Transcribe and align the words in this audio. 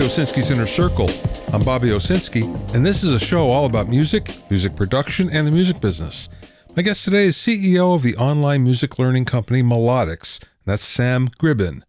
Bobby 0.00 0.12
Owsinski's 0.12 0.50
Inner 0.50 0.66
Circle. 0.66 1.10
I'm 1.52 1.62
Bobby 1.62 1.90
Owsinski, 1.90 2.74
and 2.74 2.86
this 2.86 3.04
is 3.04 3.12
a 3.12 3.18
show 3.18 3.48
all 3.48 3.66
about 3.66 3.86
music, 3.86 4.34
music 4.48 4.74
production, 4.74 5.28
and 5.28 5.46
the 5.46 5.50
music 5.50 5.78
business. 5.78 6.30
My 6.74 6.80
guest 6.80 7.04
today 7.04 7.26
is 7.26 7.36
CEO 7.36 7.94
of 7.94 8.00
the 8.00 8.16
online 8.16 8.64
music 8.64 8.98
learning 8.98 9.26
company 9.26 9.62
Melodics. 9.62 10.42
That's 10.64 10.82
Sam 10.82 11.28
Gribben. 11.28 11.82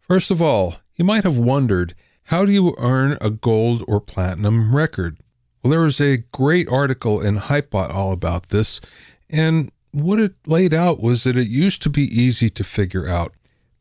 First 0.00 0.32
of 0.32 0.42
all, 0.42 0.78
you 0.96 1.04
might 1.04 1.22
have 1.22 1.38
wondered 1.38 1.94
how 2.24 2.44
do 2.44 2.50
you 2.50 2.74
earn 2.78 3.16
a 3.20 3.30
gold 3.30 3.84
or 3.86 4.00
platinum 4.00 4.74
record? 4.74 5.18
Well, 5.62 5.70
there 5.70 5.82
was 5.82 6.00
a 6.00 6.24
great 6.32 6.68
article 6.68 7.20
in 7.20 7.36
Hypebot 7.36 7.94
all 7.94 8.10
about 8.10 8.48
this, 8.48 8.80
and 9.30 9.70
what 9.92 10.18
it 10.18 10.34
laid 10.48 10.74
out 10.74 11.00
was 11.00 11.22
that 11.22 11.38
it 11.38 11.46
used 11.46 11.80
to 11.84 11.90
be 11.90 12.06
easy 12.06 12.50
to 12.50 12.64
figure 12.64 13.06
out. 13.06 13.35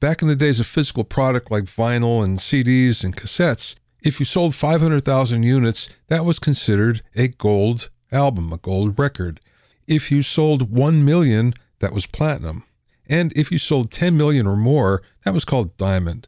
Back 0.05 0.21
in 0.21 0.27
the 0.27 0.35
days 0.35 0.59
of 0.59 0.67
physical 0.67 1.03
product 1.03 1.49
like 1.49 1.63
vinyl 1.63 2.23
and 2.23 2.37
CDs 2.37 3.03
and 3.03 3.17
cassettes, 3.17 3.73
if 4.03 4.19
you 4.19 4.25
sold 4.27 4.53
500,000 4.53 5.41
units, 5.41 5.89
that 6.09 6.23
was 6.23 6.37
considered 6.37 7.01
a 7.15 7.29
gold 7.29 7.89
album, 8.11 8.53
a 8.53 8.57
gold 8.57 8.99
record. 8.99 9.39
If 9.87 10.11
you 10.11 10.21
sold 10.21 10.69
1 10.69 11.03
million, 11.03 11.55
that 11.79 11.91
was 11.91 12.05
platinum. 12.05 12.65
And 13.09 13.33
if 13.35 13.51
you 13.51 13.57
sold 13.57 13.89
10 13.89 14.15
million 14.15 14.45
or 14.45 14.55
more, 14.55 15.01
that 15.23 15.33
was 15.33 15.43
called 15.43 15.75
diamond. 15.75 16.27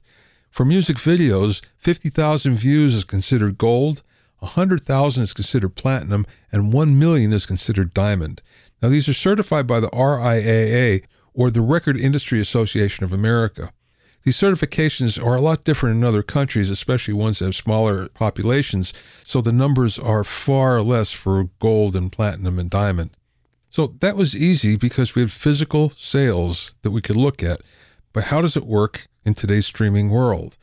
For 0.49 0.65
music 0.65 0.97
videos, 0.97 1.63
50,000 1.77 2.55
views 2.55 2.95
is 2.95 3.03
considered 3.03 3.59
gold, 3.59 4.01
100,000 4.39 5.21
is 5.21 5.33
considered 5.33 5.75
platinum, 5.75 6.25
and 6.51 6.73
1 6.73 6.97
million 6.97 7.31
is 7.31 7.45
considered 7.45 7.93
diamond. 7.93 8.41
Now, 8.81 8.89
these 8.89 9.07
are 9.07 9.13
certified 9.13 9.67
by 9.67 9.79
the 9.79 9.91
RIAA, 9.91 11.03
or 11.37 11.51
the 11.51 11.61
Record 11.61 11.97
Industry 11.97 12.41
Association 12.41 13.05
of 13.05 13.13
America. 13.13 13.71
These 14.23 14.37
certifications 14.37 15.23
are 15.23 15.35
a 15.35 15.41
lot 15.41 15.63
different 15.63 15.97
in 15.97 16.03
other 16.03 16.23
countries, 16.23 16.71
especially 16.71 17.13
ones 17.13 17.39
that 17.39 17.45
have 17.45 17.55
smaller 17.55 18.09
populations, 18.09 18.91
so 19.23 19.39
the 19.39 19.53
numbers 19.53 19.99
are 19.99 20.23
far 20.23 20.81
less 20.81 21.13
for 21.13 21.49
gold 21.59 21.95
and 21.95 22.11
platinum 22.11 22.57
and 22.57 22.71
diamond. 22.71 23.11
So 23.69 23.95
that 23.99 24.17
was 24.17 24.35
easy 24.35 24.75
because 24.77 25.13
we 25.13 25.21
had 25.21 25.31
physical 25.31 25.91
sales 25.91 26.73
that 26.81 26.91
we 26.91 27.01
could 27.01 27.15
look 27.15 27.43
at. 27.43 27.61
But 28.13 28.25
how 28.25 28.41
does 28.41 28.57
it 28.57 28.65
work 28.65 29.07
in 29.23 29.35
today's 29.35 29.67
streaming 29.67 30.09
world? 30.09 30.57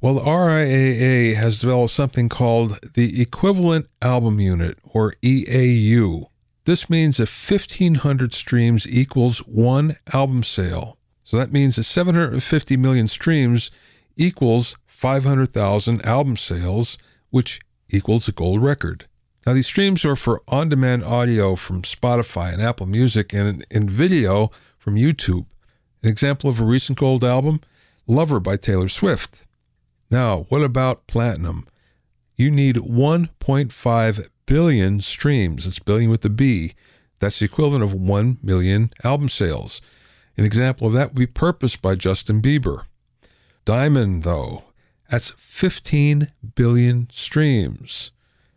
Well, 0.00 0.14
the 0.14 0.22
RIAA 0.22 1.34
has 1.34 1.60
developed 1.60 1.92
something 1.92 2.30
called 2.30 2.78
the 2.94 3.20
Equivalent 3.20 3.86
Album 4.00 4.40
Unit, 4.40 4.78
or 4.82 5.14
EAU. 5.22 6.26
This 6.66 6.90
means 6.90 7.18
that 7.18 7.28
1,500 7.28 8.34
streams 8.34 8.88
equals 8.88 9.38
one 9.38 9.96
album 10.12 10.42
sale. 10.42 10.98
So 11.22 11.36
that 11.36 11.52
means 11.52 11.76
that 11.76 11.84
750 11.84 12.76
million 12.76 13.06
streams 13.06 13.70
equals 14.16 14.76
500,000 14.88 16.04
album 16.04 16.36
sales, 16.36 16.98
which 17.30 17.60
equals 17.88 18.26
a 18.26 18.32
gold 18.32 18.64
record. 18.64 19.06
Now, 19.46 19.52
these 19.52 19.68
streams 19.68 20.04
are 20.04 20.16
for 20.16 20.42
on 20.48 20.68
demand 20.68 21.04
audio 21.04 21.54
from 21.54 21.82
Spotify 21.82 22.52
and 22.52 22.60
Apple 22.60 22.86
Music 22.86 23.32
and 23.32 23.64
in 23.70 23.88
video 23.88 24.50
from 24.76 24.96
YouTube. 24.96 25.46
An 26.02 26.08
example 26.08 26.50
of 26.50 26.60
a 26.60 26.64
recent 26.64 26.98
gold 26.98 27.22
album 27.22 27.60
Lover 28.08 28.40
by 28.40 28.56
Taylor 28.56 28.88
Swift. 28.88 29.46
Now, 30.10 30.46
what 30.48 30.62
about 30.62 31.06
platinum? 31.06 31.68
You 32.34 32.50
need 32.50 32.76
1.5 32.76 34.28
billion 34.46 35.00
streams. 35.00 35.64
That's 35.64 35.78
billion 35.78 36.10
with 36.10 36.24
a 36.24 36.30
B. 36.30 36.74
That's 37.18 37.38
the 37.38 37.44
equivalent 37.44 37.84
of 37.84 37.94
1 37.94 38.38
million 38.42 38.92
album 39.04 39.28
sales. 39.28 39.80
An 40.36 40.44
example 40.44 40.86
of 40.86 40.92
that 40.92 41.10
would 41.10 41.18
be 41.18 41.26
Purpose 41.26 41.76
by 41.76 41.94
Justin 41.94 42.42
Bieber. 42.42 42.84
Diamond, 43.64 44.22
though, 44.22 44.64
that's 45.10 45.32
15 45.36 46.32
billion 46.54 47.08
streams. 47.10 48.10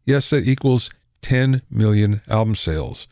Yes, 0.05 0.29
that 0.31 0.47
equals 0.47 0.89
10 1.21 1.61
million 1.69 2.21
album 2.27 2.55
sales. 2.55 3.07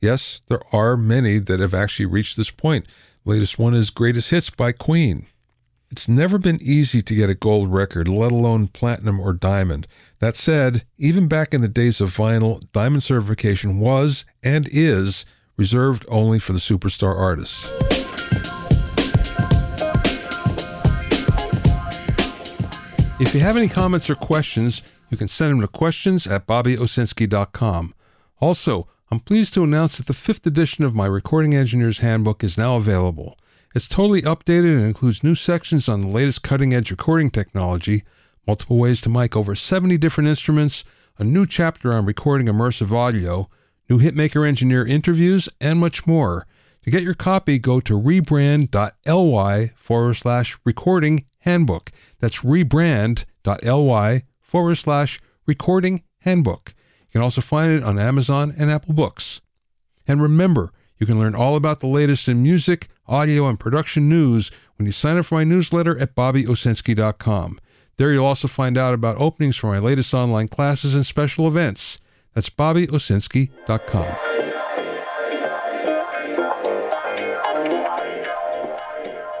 Yes, 0.00 0.42
there 0.48 0.60
are 0.72 0.96
many 0.96 1.38
that 1.38 1.60
have 1.60 1.74
actually 1.74 2.06
reached 2.06 2.36
this 2.36 2.50
point. 2.50 2.86
latest 3.24 3.58
one 3.58 3.74
is 3.74 3.90
Greatest 3.90 4.30
Hits 4.30 4.50
by 4.50 4.72
Queen. 4.72 5.26
It's 5.94 6.08
never 6.08 6.38
been 6.38 6.58
easy 6.60 7.02
to 7.02 7.14
get 7.14 7.30
a 7.30 7.36
gold 7.36 7.72
record, 7.72 8.08
let 8.08 8.32
alone 8.32 8.66
platinum 8.66 9.20
or 9.20 9.32
diamond. 9.32 9.86
That 10.18 10.34
said, 10.34 10.84
even 10.98 11.28
back 11.28 11.54
in 11.54 11.60
the 11.60 11.68
days 11.68 12.00
of 12.00 12.16
vinyl, 12.16 12.64
diamond 12.72 13.04
certification 13.04 13.78
was 13.78 14.24
and 14.42 14.68
is 14.72 15.24
reserved 15.56 16.04
only 16.08 16.40
for 16.40 16.52
the 16.52 16.58
superstar 16.58 17.16
artists. 17.16 17.70
If 23.20 23.32
you 23.32 23.38
have 23.38 23.56
any 23.56 23.68
comments 23.68 24.10
or 24.10 24.16
questions, 24.16 24.82
you 25.10 25.16
can 25.16 25.28
send 25.28 25.52
them 25.52 25.60
to 25.60 25.68
questions 25.68 26.26
at 26.26 26.48
bobbyowsinski.com. 26.48 27.94
Also, 28.40 28.88
I'm 29.12 29.20
pleased 29.20 29.54
to 29.54 29.62
announce 29.62 29.98
that 29.98 30.06
the 30.06 30.12
fifth 30.12 30.44
edition 30.44 30.82
of 30.82 30.92
my 30.92 31.06
Recording 31.06 31.54
Engineer's 31.54 32.00
Handbook 32.00 32.42
is 32.42 32.58
now 32.58 32.74
available. 32.74 33.38
It's 33.74 33.88
totally 33.88 34.22
updated 34.22 34.76
and 34.76 34.86
includes 34.86 35.24
new 35.24 35.34
sections 35.34 35.88
on 35.88 36.02
the 36.02 36.06
latest 36.06 36.44
cutting 36.44 36.72
edge 36.72 36.92
recording 36.92 37.28
technology, 37.28 38.04
multiple 38.46 38.78
ways 38.78 39.00
to 39.00 39.08
mic 39.08 39.34
over 39.34 39.56
70 39.56 39.98
different 39.98 40.28
instruments, 40.28 40.84
a 41.18 41.24
new 41.24 41.44
chapter 41.44 41.92
on 41.92 42.06
recording 42.06 42.46
immersive 42.46 42.92
audio, 42.92 43.48
new 43.90 43.98
Hitmaker 43.98 44.46
Engineer 44.46 44.86
interviews, 44.86 45.48
and 45.60 45.80
much 45.80 46.06
more. 46.06 46.46
To 46.84 46.90
get 46.90 47.02
your 47.02 47.14
copy, 47.14 47.58
go 47.58 47.80
to 47.80 48.00
rebrand.ly 48.00 49.72
forward 49.74 50.14
slash 50.14 50.56
recording 50.64 51.24
handbook. 51.38 51.90
That's 52.20 52.42
rebrand.ly 52.42 54.22
forward 54.40 54.74
slash 54.76 55.18
recording 55.46 56.04
handbook. 56.18 56.74
You 57.08 57.12
can 57.14 57.22
also 57.22 57.40
find 57.40 57.72
it 57.72 57.82
on 57.82 57.98
Amazon 57.98 58.54
and 58.56 58.70
Apple 58.70 58.94
Books. 58.94 59.40
And 60.06 60.22
remember, 60.22 60.70
you 60.98 61.06
can 61.06 61.18
learn 61.18 61.34
all 61.34 61.56
about 61.56 61.80
the 61.80 61.86
latest 61.86 62.28
in 62.28 62.42
music, 62.42 62.88
audio, 63.06 63.46
and 63.46 63.58
production 63.58 64.08
news 64.08 64.50
when 64.76 64.86
you 64.86 64.92
sign 64.92 65.18
up 65.18 65.26
for 65.26 65.36
my 65.36 65.44
newsletter 65.44 65.98
at 65.98 66.14
bobbyowsinski.com. 66.14 67.60
There 67.96 68.12
you'll 68.12 68.26
also 68.26 68.48
find 68.48 68.76
out 68.76 68.94
about 68.94 69.20
openings 69.20 69.56
for 69.56 69.68
my 69.68 69.78
latest 69.78 70.14
online 70.14 70.48
classes 70.48 70.94
and 70.94 71.06
special 71.06 71.46
events. 71.46 71.98
That's 72.34 72.50
bobbyowsinski.com. 72.50 74.34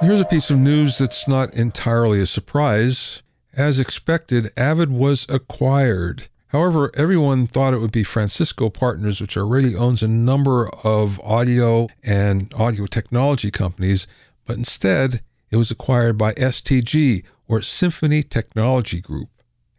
Here's 0.00 0.20
a 0.20 0.26
piece 0.26 0.50
of 0.50 0.58
news 0.58 0.98
that's 0.98 1.26
not 1.26 1.54
entirely 1.54 2.20
a 2.20 2.26
surprise. 2.26 3.22
As 3.54 3.80
expected, 3.80 4.52
Avid 4.56 4.90
was 4.90 5.26
acquired. 5.28 6.28
However, 6.54 6.92
everyone 6.94 7.48
thought 7.48 7.74
it 7.74 7.80
would 7.80 7.90
be 7.90 8.04
Francisco 8.04 8.70
Partners, 8.70 9.20
which 9.20 9.36
already 9.36 9.74
owns 9.74 10.04
a 10.04 10.08
number 10.08 10.68
of 10.84 11.18
audio 11.24 11.88
and 12.04 12.54
audio 12.54 12.86
technology 12.86 13.50
companies, 13.50 14.06
but 14.44 14.56
instead 14.56 15.20
it 15.50 15.56
was 15.56 15.72
acquired 15.72 16.16
by 16.16 16.32
STG, 16.34 17.24
or 17.48 17.60
Symphony 17.60 18.22
Technology 18.22 19.00
Group. 19.00 19.30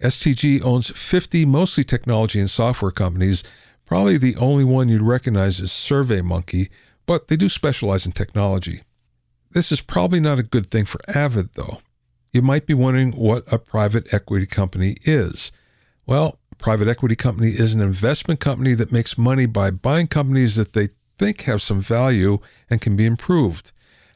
STG 0.01 0.61
owns 0.63 0.89
50 0.89 1.45
mostly 1.45 1.85
technology 1.85 2.41
and 2.41 2.49
software 2.49 2.91
companies. 2.91 3.41
Probably 3.85 4.17
the 4.17 4.35
only 4.35 4.65
one 4.65 4.89
you'd 4.89 5.01
recognize 5.01 5.61
is 5.61 5.69
SurveyMonkey, 5.69 6.67
but 7.05 7.29
they 7.29 7.37
do 7.37 7.47
specialize 7.47 8.05
in 8.05 8.11
technology. 8.11 8.81
This 9.51 9.71
is 9.71 9.79
probably 9.79 10.19
not 10.19 10.39
a 10.39 10.43
good 10.43 10.69
thing 10.69 10.83
for 10.83 10.99
Avid, 11.07 11.53
though. 11.53 11.79
You 12.33 12.41
might 12.41 12.65
be 12.65 12.73
wondering 12.73 13.13
what 13.13 13.45
a 13.49 13.59
private 13.59 14.13
equity 14.13 14.45
company 14.45 14.97
is. 15.03 15.53
Well, 16.07 16.37
a 16.51 16.55
private 16.55 16.87
equity 16.87 17.15
company 17.15 17.49
is 17.49 17.73
an 17.73 17.81
investment 17.81 18.39
company 18.39 18.75
that 18.75 18.91
makes 18.91 19.17
money 19.17 19.47
by 19.47 19.71
buying 19.71 20.07
companies 20.07 20.55
that 20.55 20.73
they 20.73 20.89
think 21.17 21.41
have 21.41 21.61
some 21.61 21.81
value 21.81 22.39
and 22.69 22.79
can 22.79 22.95
be 22.95 23.05
improved. 23.05 23.71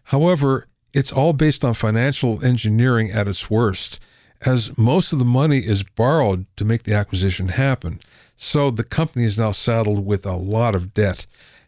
However, 0.05 0.67
it's 0.93 1.11
all 1.11 1.33
based 1.33 1.65
on 1.65 1.73
financial 1.73 2.43
engineering 2.43 3.11
at 3.11 3.27
its 3.27 3.49
worst, 3.49 3.99
as 4.41 4.77
most 4.77 5.13
of 5.13 5.19
the 5.19 5.25
money 5.25 5.59
is 5.59 5.83
borrowed 5.83 6.45
to 6.57 6.65
make 6.65 6.83
the 6.83 6.93
acquisition 6.93 7.49
happen. 7.49 7.99
So 8.35 8.69
the 8.69 8.83
company 8.83 9.25
is 9.25 9.37
now 9.37 9.51
saddled 9.51 10.05
with 10.05 10.25
a 10.25 10.35
lot 10.35 10.75
of 10.75 10.93
debt. 10.93 11.25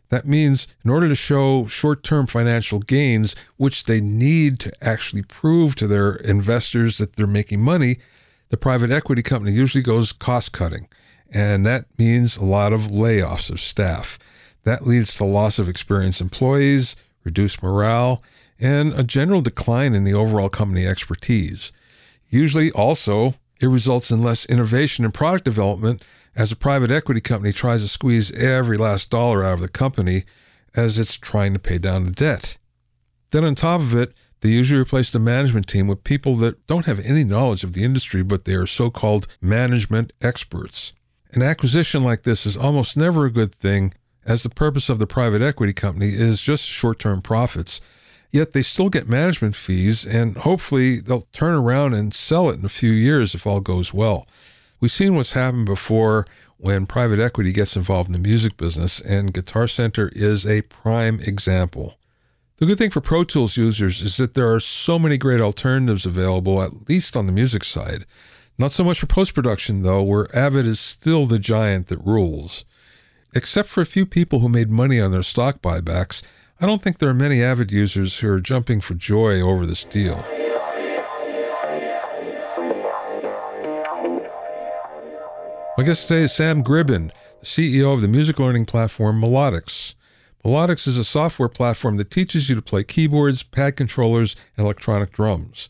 That 0.09 0.27
means, 0.27 0.67
in 0.83 0.91
order 0.91 1.09
to 1.09 1.15
show 1.15 1.65
short 1.65 2.03
term 2.03 2.27
financial 2.27 2.79
gains, 2.79 3.35
which 3.57 3.85
they 3.85 4.01
need 4.01 4.59
to 4.59 4.71
actually 4.83 5.23
prove 5.23 5.75
to 5.75 5.87
their 5.87 6.15
investors 6.15 6.97
that 6.97 7.15
they're 7.15 7.27
making 7.27 7.61
money, 7.61 7.97
the 8.51 8.57
private 8.57 8.91
equity 8.91 9.23
company 9.23 9.53
usually 9.53 9.81
goes 9.81 10.11
cost 10.11 10.51
cutting, 10.51 10.87
and 11.31 11.65
that 11.65 11.85
means 11.97 12.35
a 12.35 12.43
lot 12.43 12.73
of 12.73 12.83
layoffs 12.83 13.49
of 13.49 13.61
staff. 13.61 14.19
That 14.63 14.85
leads 14.85 15.15
to 15.15 15.23
loss 15.23 15.57
of 15.57 15.69
experienced 15.69 16.19
employees, 16.21 16.97
reduced 17.23 17.63
morale, 17.63 18.21
and 18.59 18.93
a 18.93 19.03
general 19.03 19.41
decline 19.41 19.95
in 19.95 20.03
the 20.03 20.13
overall 20.13 20.49
company 20.49 20.85
expertise. 20.85 21.71
Usually, 22.29 22.71
also, 22.71 23.35
it 23.61 23.67
results 23.67 24.11
in 24.11 24.21
less 24.21 24.45
innovation 24.45 25.05
and 25.05 25.13
product 25.13 25.45
development 25.45 26.03
as 26.35 26.51
a 26.51 26.57
private 26.57 26.91
equity 26.91 27.21
company 27.21 27.53
tries 27.53 27.81
to 27.81 27.87
squeeze 27.87 28.31
every 28.33 28.77
last 28.77 29.09
dollar 29.09 29.45
out 29.45 29.53
of 29.53 29.59
the 29.61 29.69
company 29.69 30.25
as 30.75 30.99
it's 30.99 31.15
trying 31.15 31.53
to 31.53 31.59
pay 31.59 31.77
down 31.77 32.03
the 32.03 32.11
debt. 32.11 32.57
Then, 33.31 33.45
on 33.45 33.55
top 33.55 33.79
of 33.79 33.95
it, 33.95 34.13
They 34.41 34.49
usually 34.49 34.81
replace 34.81 35.11
the 35.11 35.19
management 35.19 35.67
team 35.67 35.87
with 35.87 36.03
people 36.03 36.35
that 36.37 36.65
don't 36.67 36.87
have 36.87 36.99
any 36.99 37.23
knowledge 37.23 37.63
of 37.63 37.73
the 37.73 37.83
industry, 37.83 38.23
but 38.23 38.45
they 38.45 38.55
are 38.55 38.67
so 38.67 38.89
called 38.89 39.27
management 39.39 40.13
experts. 40.21 40.93
An 41.31 41.43
acquisition 41.43 42.03
like 42.03 42.23
this 42.23 42.45
is 42.45 42.57
almost 42.57 42.97
never 42.97 43.25
a 43.25 43.31
good 43.31 43.53
thing, 43.55 43.93
as 44.25 44.43
the 44.43 44.49
purpose 44.49 44.89
of 44.89 44.99
the 44.99 45.07
private 45.07 45.41
equity 45.41 45.73
company 45.73 46.09
is 46.09 46.41
just 46.41 46.65
short 46.65 46.99
term 46.99 47.21
profits. 47.21 47.81
Yet 48.31 48.53
they 48.53 48.61
still 48.61 48.89
get 48.89 49.09
management 49.09 49.55
fees, 49.55 50.05
and 50.05 50.37
hopefully 50.37 50.99
they'll 50.99 51.27
turn 51.33 51.53
around 51.53 51.93
and 51.93 52.13
sell 52.13 52.49
it 52.49 52.57
in 52.57 52.65
a 52.65 52.69
few 52.69 52.91
years 52.91 53.35
if 53.35 53.45
all 53.45 53.59
goes 53.59 53.93
well. 53.93 54.27
We've 54.79 54.91
seen 54.91 55.15
what's 55.15 55.33
happened 55.33 55.65
before 55.67 56.25
when 56.57 56.85
private 56.85 57.19
equity 57.19 57.51
gets 57.51 57.75
involved 57.75 58.09
in 58.09 58.13
the 58.13 58.19
music 58.19 58.57
business, 58.57 58.99
and 59.01 59.33
Guitar 59.33 59.67
Center 59.67 60.09
is 60.15 60.45
a 60.45 60.61
prime 60.63 61.19
example. 61.19 61.97
The 62.61 62.67
good 62.67 62.77
thing 62.77 62.91
for 62.91 63.01
Pro 63.01 63.23
Tools 63.23 63.57
users 63.57 64.03
is 64.03 64.17
that 64.17 64.35
there 64.35 64.53
are 64.53 64.59
so 64.59 64.99
many 64.99 65.17
great 65.17 65.41
alternatives 65.41 66.05
available, 66.05 66.61
at 66.61 66.87
least 66.87 67.17
on 67.17 67.25
the 67.25 67.31
music 67.31 67.63
side. 67.63 68.05
Not 68.59 68.71
so 68.71 68.83
much 68.83 68.99
for 68.99 69.07
post 69.07 69.33
production, 69.33 69.81
though, 69.81 70.03
where 70.03 70.27
Avid 70.35 70.67
is 70.67 70.79
still 70.79 71.25
the 71.25 71.39
giant 71.39 71.87
that 71.87 71.97
rules. 72.05 72.63
Except 73.33 73.67
for 73.67 73.81
a 73.81 73.85
few 73.87 74.05
people 74.05 74.41
who 74.41 74.47
made 74.47 74.69
money 74.69 74.99
on 74.99 75.09
their 75.09 75.23
stock 75.23 75.59
buybacks, 75.63 76.21
I 76.59 76.67
don't 76.67 76.83
think 76.83 76.99
there 76.99 77.09
are 77.09 77.15
many 77.15 77.41
Avid 77.41 77.71
users 77.71 78.19
who 78.19 78.31
are 78.31 78.39
jumping 78.39 78.79
for 78.79 78.93
joy 78.93 79.41
over 79.41 79.65
this 79.65 79.83
deal. 79.83 80.23
My 85.79 85.83
guest 85.83 86.07
today 86.07 86.25
is 86.25 86.35
Sam 86.35 86.63
Gribben, 86.63 87.09
the 87.39 87.45
CEO 87.47 87.91
of 87.91 88.01
the 88.01 88.07
music 88.07 88.37
learning 88.37 88.67
platform 88.67 89.19
Melodics. 89.19 89.95
Melodics 90.43 90.87
is 90.87 90.97
a 90.97 91.03
software 91.03 91.49
platform 91.49 91.97
that 91.97 92.09
teaches 92.09 92.49
you 92.49 92.55
to 92.55 92.63
play 92.63 92.83
keyboards, 92.83 93.43
pad 93.43 93.75
controllers, 93.75 94.35
and 94.57 94.65
electronic 94.65 95.11
drums. 95.11 95.69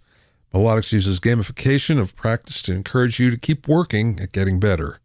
Melodics 0.53 0.93
uses 0.93 1.19
gamification 1.19 1.99
of 1.99 2.15
practice 2.15 2.61
to 2.63 2.73
encourage 2.73 3.19
you 3.19 3.29
to 3.29 3.37
keep 3.37 3.67
working 3.67 4.19
at 4.21 4.31
getting 4.31 4.59
better. 4.59 4.99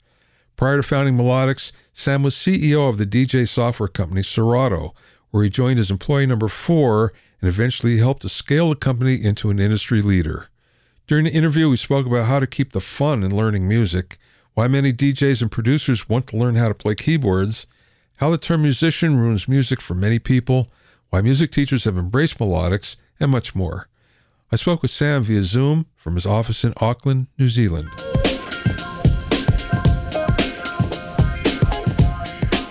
Prior 0.57 0.77
to 0.77 0.83
founding 0.85 1.17
Melodics, 1.17 1.73
Sam 1.93 2.23
was 2.23 2.35
CEO 2.35 2.89
of 2.89 2.99
the 2.99 3.07
DJ 3.07 3.49
software 3.49 3.89
company 3.89 4.23
Serato, 4.23 4.95
where 5.31 5.43
he 5.43 5.51
joined 5.51 5.81
as 5.81 5.91
employee 5.91 6.27
number 6.27 6.49
four 6.49 7.13
and 7.41 7.49
eventually 7.49 7.99
helped 7.99 8.23
to 8.23 8.29
scale 8.29 8.71
the 8.71 8.77
company 8.77 9.23
into 9.23 9.51
an 9.51 9.59
industry 9.59 10.01
leader. 10.01 10.49
During 11.09 11.25
the 11.25 11.33
interview, 11.33 11.69
we 11.69 11.77
spoke 11.77 12.07
about 12.07 12.27
how 12.27 12.39
to 12.39 12.47
keep 12.47 12.73
the 12.73 12.81
fun 12.81 13.25
in 13.25 13.37
learning 13.37 13.67
music, 13.67 14.17
why 14.55 14.69
many 14.69 14.93
DJs 14.93 15.43
and 15.43 15.51
producers 15.51 16.09
want 16.09 16.29
to 16.29 16.37
learn 16.37 16.55
how 16.55 16.69
to 16.69 16.75
play 16.75 16.95
keyboards, 16.95 17.67
how 18.19 18.31
the 18.31 18.39
term 18.39 18.63
musician 18.63 19.19
ruins 19.19 19.47
music 19.47 19.81
for 19.81 19.95
many 19.95 20.19
people, 20.19 20.71
why 21.11 21.21
music 21.21 21.53
teachers 21.53 21.85
have 21.85 21.99
embraced 21.99 22.39
melodics, 22.39 22.97
and 23.21 23.31
much 23.31 23.55
more. 23.55 23.89
I 24.51 24.57
spoke 24.57 24.83
with 24.83 24.91
Sam 24.91 25.25
via 25.25 25.43
Zoom 25.43 25.87
from 25.97 26.15
his 26.15 26.27
office 26.27 26.65
in 26.65 26.73
Auckland, 26.79 27.27
New 27.39 27.49
Zealand. 27.49 27.89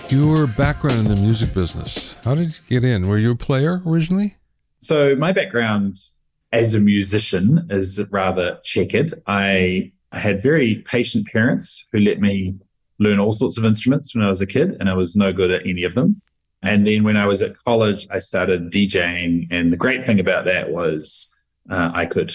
Your 0.08 0.46
background 0.46 1.08
in 1.08 1.14
the 1.14 1.20
music 1.20 1.52
business, 1.52 2.14
how 2.24 2.34
did 2.34 2.58
you 2.68 2.80
get 2.80 2.88
in? 2.88 3.08
Were 3.08 3.18
you 3.18 3.32
a 3.32 3.36
player 3.36 3.82
originally? 3.84 4.36
So, 4.78 5.16
my 5.16 5.32
background 5.32 5.98
as 6.52 6.74
a 6.74 6.80
musician 6.80 7.66
is 7.70 8.00
rather 8.10 8.58
checkered. 8.62 9.12
I 9.26 9.92
had 10.12 10.42
very 10.42 10.76
patient 10.76 11.26
parents 11.26 11.86
who 11.92 11.98
let 11.98 12.20
me 12.20 12.54
learn 12.98 13.18
all 13.18 13.32
sorts 13.32 13.58
of 13.58 13.64
instruments 13.64 14.14
when 14.14 14.24
I 14.24 14.28
was 14.28 14.40
a 14.40 14.46
kid, 14.46 14.76
and 14.80 14.88
I 14.88 14.94
was 14.94 15.16
no 15.16 15.32
good 15.32 15.50
at 15.50 15.66
any 15.66 15.84
of 15.84 15.94
them. 15.94 16.20
And 16.62 16.86
then 16.86 17.04
when 17.04 17.16
I 17.16 17.26
was 17.26 17.42
at 17.42 17.56
college, 17.64 18.06
I 18.10 18.18
started 18.18 18.72
DJing. 18.72 19.46
And 19.50 19.72
the 19.72 19.76
great 19.76 20.06
thing 20.06 20.18
about 20.18 20.46
that 20.46 20.70
was 20.70 21.32
uh, 21.70 21.90
I 21.94 22.06
could 22.06 22.34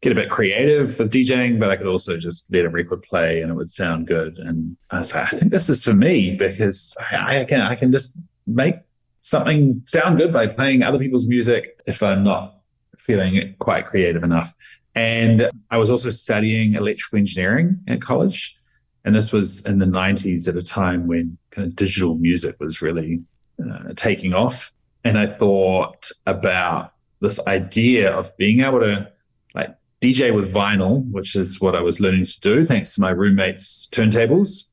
get 0.00 0.12
a 0.12 0.14
bit 0.14 0.30
creative 0.30 0.98
with 0.98 1.12
DJing, 1.12 1.58
but 1.58 1.70
I 1.70 1.76
could 1.76 1.86
also 1.86 2.16
just 2.16 2.52
let 2.52 2.64
a 2.64 2.68
record 2.68 3.02
play 3.02 3.42
and 3.42 3.50
it 3.50 3.54
would 3.54 3.70
sound 3.70 4.06
good. 4.06 4.38
And 4.38 4.76
I 4.90 4.98
was 4.98 5.14
like, 5.14 5.32
I 5.32 5.36
think 5.36 5.52
this 5.52 5.68
is 5.68 5.84
for 5.84 5.94
me 5.94 6.36
because 6.36 6.96
I, 7.10 7.40
I 7.40 7.44
can 7.44 7.60
I 7.60 7.74
can 7.74 7.92
just 7.92 8.16
make 8.46 8.76
something 9.20 9.82
sound 9.86 10.18
good 10.18 10.32
by 10.32 10.46
playing 10.46 10.82
other 10.82 10.98
people's 10.98 11.26
music 11.26 11.80
if 11.86 12.02
I'm 12.02 12.22
not 12.22 12.60
feeling 12.96 13.54
quite 13.58 13.86
creative 13.86 14.22
enough. 14.22 14.54
And 14.94 15.50
I 15.70 15.78
was 15.78 15.90
also 15.90 16.10
studying 16.10 16.74
electrical 16.74 17.18
engineering 17.18 17.78
at 17.86 18.00
college. 18.00 18.56
And 19.04 19.14
this 19.14 19.32
was 19.32 19.62
in 19.62 19.78
the 19.78 19.86
90s 19.86 20.48
at 20.48 20.56
a 20.56 20.62
time 20.62 21.06
when 21.06 21.38
kind 21.50 21.66
of 21.66 21.76
digital 21.76 22.16
music 22.16 22.56
was 22.60 22.82
really 22.82 23.22
uh, 23.64 23.92
taking 23.96 24.34
off. 24.34 24.72
And 25.04 25.18
I 25.18 25.26
thought 25.26 26.10
about 26.26 26.92
this 27.20 27.40
idea 27.46 28.12
of 28.12 28.36
being 28.36 28.60
able 28.60 28.80
to 28.80 29.10
like 29.54 29.74
DJ 30.00 30.34
with 30.34 30.52
vinyl, 30.52 31.10
which 31.10 31.34
is 31.36 31.60
what 31.60 31.74
I 31.74 31.80
was 31.80 32.00
learning 32.00 32.26
to 32.26 32.40
do 32.40 32.64
thanks 32.64 32.94
to 32.94 33.00
my 33.00 33.10
roommate's 33.10 33.88
turntables, 33.92 34.68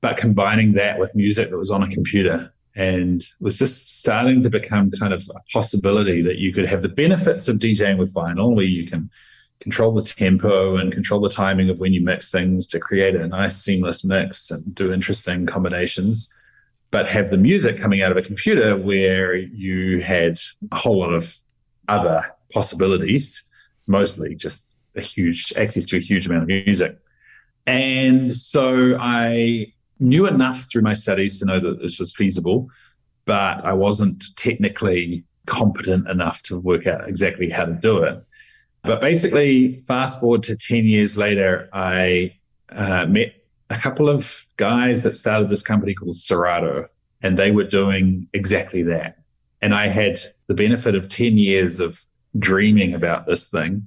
but 0.00 0.16
combining 0.16 0.72
that 0.72 0.98
with 0.98 1.14
music 1.14 1.50
that 1.50 1.56
was 1.56 1.70
on 1.70 1.82
a 1.82 1.88
computer 1.88 2.52
and 2.74 3.22
was 3.40 3.58
just 3.58 3.98
starting 3.98 4.42
to 4.42 4.50
become 4.50 4.90
kind 4.90 5.12
of 5.12 5.28
a 5.34 5.40
possibility 5.52 6.22
that 6.22 6.38
you 6.38 6.52
could 6.52 6.66
have 6.66 6.82
the 6.82 6.88
benefits 6.88 7.48
of 7.48 7.58
DJing 7.58 7.98
with 7.98 8.14
vinyl 8.14 8.54
where 8.54 8.64
you 8.64 8.86
can 8.86 9.10
control 9.62 9.92
the 9.92 10.02
tempo 10.02 10.76
and 10.76 10.92
control 10.92 11.20
the 11.20 11.28
timing 11.28 11.70
of 11.70 11.78
when 11.78 11.92
you 11.92 12.00
mix 12.00 12.32
things 12.32 12.66
to 12.66 12.80
create 12.80 13.14
a 13.14 13.28
nice 13.28 13.56
seamless 13.62 14.04
mix 14.04 14.50
and 14.50 14.74
do 14.74 14.92
interesting 14.92 15.46
combinations 15.46 16.32
but 16.90 17.06
have 17.06 17.30
the 17.30 17.38
music 17.38 17.80
coming 17.80 18.02
out 18.02 18.10
of 18.10 18.18
a 18.18 18.22
computer 18.22 18.76
where 18.76 19.34
you 19.34 20.00
had 20.00 20.36
a 20.72 20.76
whole 20.76 20.98
lot 20.98 21.14
of 21.14 21.36
other 21.88 22.24
possibilities 22.52 23.42
mostly 23.86 24.34
just 24.34 24.68
a 24.96 25.00
huge 25.00 25.52
access 25.56 25.84
to 25.84 25.96
a 25.96 26.00
huge 26.00 26.26
amount 26.26 26.42
of 26.42 26.48
music. 26.48 26.98
And 27.66 28.30
so 28.30 28.96
i 28.98 29.72
knew 30.00 30.26
enough 30.26 30.66
through 30.68 30.82
my 30.82 30.94
studies 30.94 31.38
to 31.38 31.44
know 31.44 31.60
that 31.60 31.80
this 31.80 32.00
was 32.00 32.16
feasible 32.16 32.68
but 33.24 33.64
i 33.64 33.72
wasn't 33.72 34.24
technically 34.34 35.22
competent 35.46 36.08
enough 36.08 36.42
to 36.42 36.58
work 36.58 36.88
out 36.88 37.08
exactly 37.08 37.48
how 37.48 37.64
to 37.64 37.72
do 37.74 38.02
it 38.02 38.20
but 38.84 39.00
basically, 39.00 39.82
fast 39.86 40.20
forward 40.20 40.42
to 40.44 40.56
10 40.56 40.84
years 40.84 41.16
later, 41.16 41.68
I 41.72 42.34
uh, 42.70 43.06
met 43.06 43.34
a 43.70 43.76
couple 43.76 44.08
of 44.08 44.44
guys 44.56 45.04
that 45.04 45.16
started 45.16 45.48
this 45.48 45.62
company 45.62 45.94
called 45.94 46.16
Serato, 46.16 46.88
and 47.22 47.36
they 47.36 47.50
were 47.52 47.64
doing 47.64 48.28
exactly 48.32 48.82
that. 48.84 49.18
And 49.60 49.74
I 49.74 49.86
had 49.86 50.18
the 50.48 50.54
benefit 50.54 50.94
of 50.96 51.08
10 51.08 51.38
years 51.38 51.78
of 51.78 52.02
dreaming 52.38 52.94
about 52.94 53.26
this 53.26 53.46
thing 53.48 53.86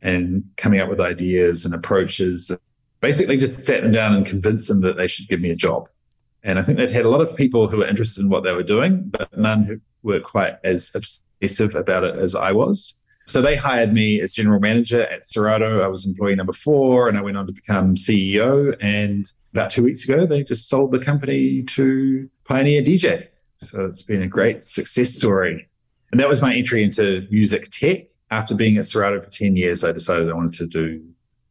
and 0.00 0.44
coming 0.56 0.80
up 0.80 0.88
with 0.88 1.00
ideas 1.00 1.66
and 1.66 1.74
approaches. 1.74 2.50
Basically, 3.00 3.36
just 3.36 3.64
sat 3.64 3.82
them 3.82 3.92
down 3.92 4.14
and 4.14 4.24
convinced 4.24 4.68
them 4.68 4.80
that 4.80 4.96
they 4.96 5.06
should 5.06 5.28
give 5.28 5.40
me 5.40 5.50
a 5.50 5.56
job. 5.56 5.88
And 6.42 6.58
I 6.58 6.62
think 6.62 6.78
they'd 6.78 6.90
had 6.90 7.04
a 7.04 7.10
lot 7.10 7.20
of 7.20 7.36
people 7.36 7.68
who 7.68 7.78
were 7.78 7.86
interested 7.86 8.22
in 8.22 8.28
what 8.30 8.44
they 8.44 8.52
were 8.52 8.62
doing, 8.62 9.02
but 9.04 9.36
none 9.36 9.64
who 9.64 9.80
were 10.02 10.20
quite 10.20 10.56
as 10.64 10.90
obsessive 10.94 11.74
about 11.74 12.04
it 12.04 12.16
as 12.16 12.34
I 12.34 12.52
was. 12.52 12.98
So 13.26 13.40
they 13.40 13.56
hired 13.56 13.92
me 13.92 14.20
as 14.20 14.32
general 14.32 14.60
manager 14.60 15.02
at 15.02 15.26
Serato. 15.26 15.80
I 15.80 15.88
was 15.88 16.06
employee 16.06 16.34
number 16.34 16.52
four 16.52 17.08
and 17.08 17.16
I 17.16 17.22
went 17.22 17.36
on 17.36 17.46
to 17.46 17.52
become 17.52 17.94
CEO. 17.94 18.76
And 18.80 19.30
about 19.52 19.70
two 19.70 19.82
weeks 19.82 20.06
ago, 20.06 20.26
they 20.26 20.42
just 20.42 20.68
sold 20.68 20.92
the 20.92 20.98
company 20.98 21.62
to 21.62 22.28
Pioneer 22.44 22.82
DJ. 22.82 23.28
So 23.58 23.84
it's 23.86 24.02
been 24.02 24.22
a 24.22 24.28
great 24.28 24.64
success 24.64 25.14
story. 25.14 25.68
And 26.10 26.20
that 26.20 26.28
was 26.28 26.42
my 26.42 26.54
entry 26.54 26.82
into 26.82 27.26
music 27.30 27.70
tech. 27.70 28.06
After 28.30 28.54
being 28.54 28.76
at 28.76 28.86
Serato 28.86 29.20
for 29.22 29.30
10 29.30 29.56
years, 29.56 29.84
I 29.84 29.92
decided 29.92 30.28
I 30.28 30.34
wanted 30.34 30.54
to 30.54 30.66
do 30.66 31.04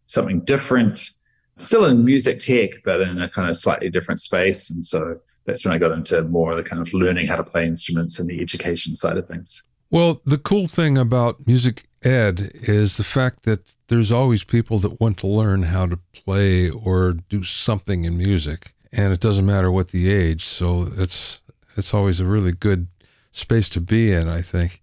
something 0.05 0.41
different, 0.41 1.09
still 1.57 1.85
in 1.85 2.05
music 2.05 2.39
tech, 2.39 2.83
but 2.85 3.01
in 3.01 3.21
a 3.21 3.29
kind 3.29 3.49
of 3.49 3.57
slightly 3.57 3.89
different 3.89 4.21
space. 4.21 4.69
And 4.69 4.85
so 4.85 5.17
that's 5.45 5.65
when 5.65 5.73
I 5.73 5.77
got 5.77 5.91
into 5.91 6.21
more 6.23 6.51
of 6.51 6.57
the 6.57 6.63
kind 6.63 6.81
of 6.81 6.93
learning 6.93 7.25
how 7.25 7.37
to 7.37 7.43
play 7.43 7.65
instruments 7.65 8.19
and 8.19 8.29
the 8.29 8.41
education 8.41 8.95
side 8.95 9.17
of 9.17 9.27
things. 9.27 9.63
Well, 9.93 10.23
the 10.25 10.39
cool 10.39 10.65
thing 10.65 10.97
about 10.97 11.45
music 11.45 11.83
ed 12.01 12.49
is 12.55 12.97
the 12.97 13.03
fact 13.03 13.43
that 13.43 13.75
there's 13.89 14.11
always 14.11 14.43
people 14.43 14.79
that 14.79 14.99
want 14.99 15.19
to 15.19 15.27
learn 15.27 15.61
how 15.61 15.85
to 15.85 15.99
play 16.13 16.71
or 16.71 17.13
do 17.13 17.43
something 17.43 18.03
in 18.03 18.17
music, 18.17 18.73
and 18.91 19.13
it 19.13 19.19
doesn't 19.19 19.45
matter 19.45 19.71
what 19.71 19.89
the 19.89 20.11
age. 20.11 20.45
So 20.45 20.91
it's 20.97 21.43
it's 21.77 21.93
always 21.93 22.19
a 22.19 22.25
really 22.25 22.53
good 22.53 22.87
space 23.31 23.69
to 23.69 23.79
be 23.79 24.11
in, 24.11 24.27
I 24.27 24.41
think. 24.41 24.81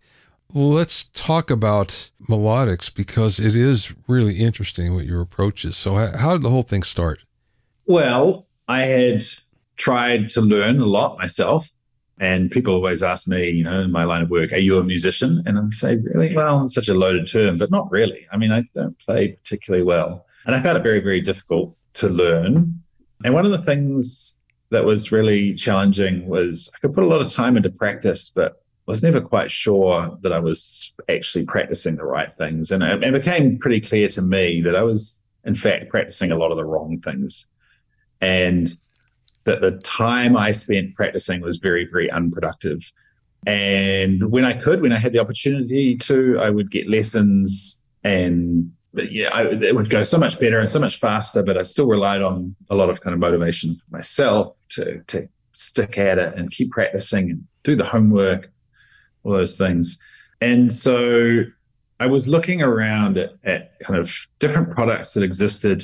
Let's 0.55 1.07
talk 1.13 1.51
about 1.51 2.13
melodics 2.29 2.95
because 2.95 3.41
it 3.41 3.57
is 3.57 3.93
really 4.07 4.39
interesting 4.39 4.95
what 4.95 5.07
your 5.07 5.21
approach 5.21 5.65
is. 5.65 5.77
So, 5.77 5.97
how 5.97 6.35
did 6.35 6.43
the 6.43 6.51
whole 6.51 6.63
thing 6.63 6.85
start? 6.85 7.19
Well, 7.85 8.47
I 8.69 8.83
had 8.83 9.25
tried 9.75 10.29
to 10.31 10.41
learn 10.41 10.79
a 10.79 10.87
lot 10.87 11.19
myself 11.19 11.73
and 12.21 12.51
people 12.51 12.75
always 12.75 13.03
ask 13.03 13.27
me, 13.27 13.49
you 13.49 13.65
know, 13.65 13.81
in 13.81 13.91
my 13.91 14.05
line 14.05 14.21
of 14.21 14.29
work, 14.29 14.53
are 14.53 14.59
you 14.59 14.79
a 14.79 14.85
musician? 14.85 15.43
And 15.47 15.57
I'm 15.57 15.73
say, 15.73 15.97
really? 15.97 16.37
Well, 16.37 16.63
it's 16.65 16.75
such 16.75 16.89
a 16.89 16.95
loaded 16.95 17.27
term, 17.27 17.57
but 17.57 17.71
not 17.71 17.91
really. 17.91 18.27
I 18.31 18.37
mean, 18.37 18.53
I 18.53 18.65
don't 18.75 18.97
play 18.99 19.29
particularly 19.29 19.83
well. 19.83 20.27
And 20.45 20.55
I 20.55 20.61
found 20.61 20.77
it 20.77 20.83
very, 20.83 21.01
very 21.01 21.23
difficult 21.23 21.75
to 21.95 22.11
learn. 22.11 22.83
And 23.25 23.33
one 23.33 23.47
of 23.47 23.53
the 23.53 23.63
things 23.63 24.35
that 24.69 24.85
was 24.85 25.11
really 25.11 25.55
challenging 25.55 26.29
was 26.29 26.71
I 26.77 26.79
could 26.81 26.95
put 26.95 27.05
a 27.05 27.07
lot 27.07 27.23
of 27.23 27.33
time 27.33 27.57
into 27.57 27.71
practice, 27.71 28.29
but 28.29 28.63
was 28.85 29.03
never 29.03 29.23
quite 29.23 29.51
sure 29.51 30.19
that 30.21 30.33
I 30.33 30.41
was 30.41 30.93
actually 31.09 31.47
practicing 31.47 31.97
the 31.97 32.05
right 32.05 32.33
things. 32.35 32.71
And 32.71 32.83
it, 32.83 33.03
it 33.03 33.13
became 33.13 33.59
pretty 33.59 33.81
clear 33.81 34.09
to 34.09 34.21
me 34.21 34.61
that 34.61 34.77
I 34.77 34.83
was, 34.83 35.19
in 35.45 35.55
fact, 35.55 35.89
practicing 35.89 36.33
a 36.33 36.37
lot 36.37 36.51
of 36.51 36.59
the 36.59 36.67
wrong 36.67 37.01
things. 37.01 37.47
And 38.21 38.77
that 39.45 39.61
the 39.61 39.79
time 39.79 40.37
I 40.37 40.51
spent 40.51 40.95
practicing 40.95 41.41
was 41.41 41.59
very, 41.59 41.87
very 41.87 42.11
unproductive. 42.11 42.93
And 43.47 44.31
when 44.31 44.45
I 44.45 44.53
could, 44.53 44.83
when 44.83 44.93
I 44.93 44.99
had 44.99 45.13
the 45.13 45.19
opportunity 45.19 45.97
to, 45.97 46.39
I 46.41 46.51
would 46.51 46.71
get 46.71 46.89
lessons 46.89 47.81
and 48.05 48.73
yeah, 48.93 49.29
I, 49.33 49.47
it 49.47 49.75
would 49.75 49.89
go 49.89 50.03
so 50.05 50.19
much 50.19 50.41
better 50.41 50.59
and 50.59 50.69
so 50.69 50.81
much 50.81 50.99
faster, 50.99 51.43
but 51.43 51.57
I 51.57 51.63
still 51.63 51.87
relied 51.87 52.23
on 52.23 52.55
a 52.71 52.75
lot 52.75 52.91
of 52.91 53.01
kind 53.01 53.15
of 53.15 53.21
motivation 53.21 53.77
for 53.77 53.97
myself 53.97 54.57
to, 54.71 55.01
to 55.07 55.29
stick 55.53 55.97
at 55.97 56.19
it 56.19 56.35
and 56.35 56.51
keep 56.51 56.71
practicing 56.71 57.31
and 57.31 57.45
do 57.63 57.77
the 57.77 57.85
homework, 57.85 58.51
all 59.23 59.33
those 59.33 59.57
things. 59.57 59.99
And 60.41 60.73
so 60.73 61.45
I 62.01 62.07
was 62.07 62.27
looking 62.27 62.63
around 62.63 63.17
at, 63.19 63.35
at 63.45 63.79
kind 63.81 63.99
of 63.99 64.27
different 64.39 64.71
products 64.71 65.15
that 65.15 65.23
existed 65.23 65.83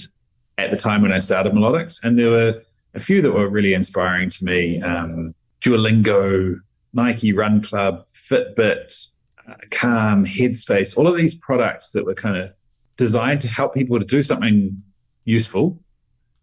at 0.58 0.70
the 0.70 0.76
time 0.76 1.02
when 1.02 1.12
I 1.12 1.18
started 1.18 1.52
Melodics, 1.52 2.02
and 2.02 2.18
there 2.18 2.30
were 2.30 2.62
a 2.96 3.00
few 3.00 3.22
that 3.22 3.32
were 3.32 3.48
really 3.48 3.74
inspiring 3.74 4.30
to 4.30 4.44
me. 4.44 4.82
Um, 4.82 5.34
Duolingo, 5.60 6.58
Nike 6.92 7.32
Run 7.32 7.62
Club, 7.62 8.06
Fitbit, 8.12 9.08
uh, 9.46 9.54
Calm, 9.70 10.24
Headspace, 10.24 10.96
all 10.96 11.06
of 11.06 11.16
these 11.16 11.34
products 11.34 11.92
that 11.92 12.04
were 12.04 12.14
kind 12.14 12.36
of 12.36 12.52
designed 12.96 13.42
to 13.42 13.48
help 13.48 13.74
people 13.74 13.98
to 14.00 14.06
do 14.06 14.22
something 14.22 14.82
useful, 15.24 15.78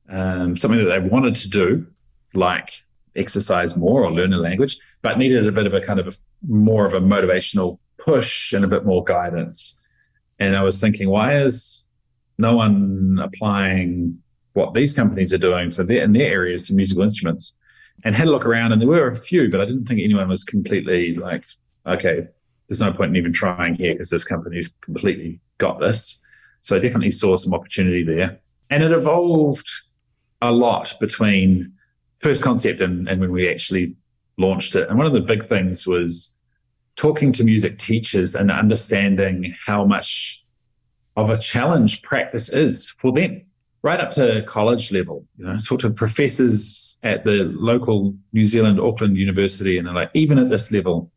um, 0.09 0.55
something 0.55 0.79
that 0.79 0.89
they 0.89 0.99
wanted 0.99 1.35
to 1.35 1.49
do, 1.49 1.87
like 2.35 2.71
exercise 3.15 3.75
more 3.75 4.03
or 4.03 4.11
learn 4.11 4.33
a 4.33 4.37
language, 4.37 4.77
but 5.01 5.17
needed 5.17 5.47
a 5.47 5.51
bit 5.51 5.65
of 5.65 5.73
a 5.73 5.81
kind 5.81 5.99
of 5.99 6.07
a, 6.07 6.13
more 6.47 6.85
of 6.85 6.93
a 6.93 7.01
motivational 7.01 7.79
push 7.97 8.53
and 8.53 8.63
a 8.63 8.67
bit 8.67 8.85
more 8.85 9.03
guidance. 9.03 9.81
And 10.39 10.55
I 10.55 10.61
was 10.61 10.79
thinking, 10.79 11.09
why 11.09 11.35
is 11.35 11.87
no 12.37 12.55
one 12.55 13.19
applying 13.21 14.22
what 14.53 14.73
these 14.73 14.93
companies 14.93 15.33
are 15.33 15.37
doing 15.37 15.69
for 15.69 15.83
their 15.83 16.03
in 16.03 16.13
their 16.13 16.31
areas 16.31 16.67
to 16.67 16.73
musical 16.73 17.03
instruments? 17.03 17.57
And 18.03 18.15
had 18.15 18.27
a 18.27 18.31
look 18.31 18.45
around, 18.45 18.71
and 18.71 18.81
there 18.81 18.89
were 18.89 19.07
a 19.07 19.15
few, 19.15 19.49
but 19.49 19.61
I 19.61 19.65
didn't 19.65 19.85
think 19.85 20.01
anyone 20.01 20.27
was 20.27 20.43
completely 20.43 21.15
like, 21.15 21.45
okay, 21.85 22.27
there's 22.67 22.79
no 22.79 22.91
point 22.91 23.09
in 23.09 23.15
even 23.15 23.33
trying 23.33 23.75
here 23.75 23.93
because 23.93 24.09
this 24.09 24.25
company's 24.25 24.75
completely 24.81 25.39
got 25.57 25.79
this. 25.79 26.19
So 26.61 26.75
I 26.75 26.79
definitely 26.79 27.11
saw 27.11 27.35
some 27.35 27.53
opportunity 27.53 28.03
there. 28.03 28.39
And 28.69 28.83
it 28.83 28.91
evolved 28.91 29.69
a 30.41 30.51
lot 30.51 30.95
between 30.99 31.71
first 32.17 32.41
concept 32.41 32.81
and, 32.81 33.07
and 33.07 33.21
when 33.21 33.31
we 33.31 33.49
actually 33.49 33.95
launched 34.37 34.75
it. 34.75 34.89
And 34.89 34.97
one 34.97 35.07
of 35.07 35.13
the 35.13 35.21
big 35.21 35.47
things 35.47 35.85
was 35.85 36.37
talking 36.95 37.31
to 37.33 37.43
music 37.43 37.77
teachers 37.79 38.33
and 38.35 38.49
understanding 38.49 39.53
how 39.65 39.85
much 39.85 40.43
of 41.15 41.29
a 41.29 41.37
challenge 41.37 42.01
practice 42.01 42.51
is 42.51 42.89
for 42.89 43.11
them, 43.11 43.41
right 43.83 43.99
up 43.99 44.11
to 44.11 44.43
college 44.47 44.91
level. 44.91 45.25
You 45.37 45.45
know, 45.45 45.57
talk 45.63 45.81
to 45.81 45.89
professors 45.89 46.97
at 47.03 47.23
the 47.23 47.53
local 47.55 48.15
New 48.31 48.45
Zealand 48.45 48.79
Auckland 48.79 49.17
University, 49.17 49.77
and 49.77 49.87
they're 49.87 49.93
like, 49.93 50.11
even 50.13 50.39
at 50.39 50.49
this 50.49 50.71
level, 50.71 51.11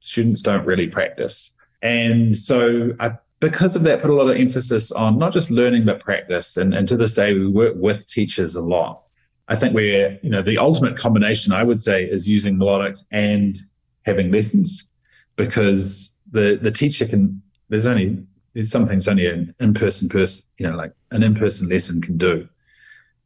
students 0.00 0.42
don't 0.42 0.66
really 0.66 0.88
practice. 0.88 1.54
And 1.82 2.36
so 2.36 2.92
I 2.98 3.12
because 3.40 3.76
of 3.76 3.82
that, 3.82 4.00
put 4.00 4.10
a 4.10 4.14
lot 4.14 4.30
of 4.30 4.36
emphasis 4.36 4.90
on 4.92 5.18
not 5.18 5.32
just 5.32 5.50
learning 5.50 5.84
but 5.84 6.00
practice. 6.00 6.56
And, 6.56 6.72
and 6.72 6.88
to 6.88 6.96
this 6.96 7.14
day, 7.14 7.34
we 7.34 7.46
work 7.46 7.74
with 7.76 8.06
teachers 8.06 8.56
a 8.56 8.62
lot. 8.62 9.02
I 9.48 9.56
think 9.56 9.74
we're, 9.74 10.18
you 10.22 10.30
know, 10.30 10.42
the 10.42 10.58
ultimate 10.58 10.96
combination, 10.96 11.52
I 11.52 11.62
would 11.62 11.82
say, 11.82 12.04
is 12.04 12.28
using 12.28 12.56
melodics 12.56 13.04
and 13.12 13.56
having 14.04 14.32
lessons 14.32 14.88
because 15.36 16.16
the 16.30 16.58
the 16.60 16.70
teacher 16.70 17.06
can 17.06 17.42
there's 17.68 17.86
only 17.86 18.24
there's 18.56 18.70
some 18.70 18.88
things 18.88 19.06
only 19.06 19.26
an 19.26 19.54
in-person 19.60 20.08
person, 20.08 20.42
you 20.56 20.66
know, 20.66 20.74
like 20.74 20.90
an 21.10 21.22
in-person 21.22 21.68
lesson 21.68 22.00
can 22.00 22.16
do. 22.16 22.48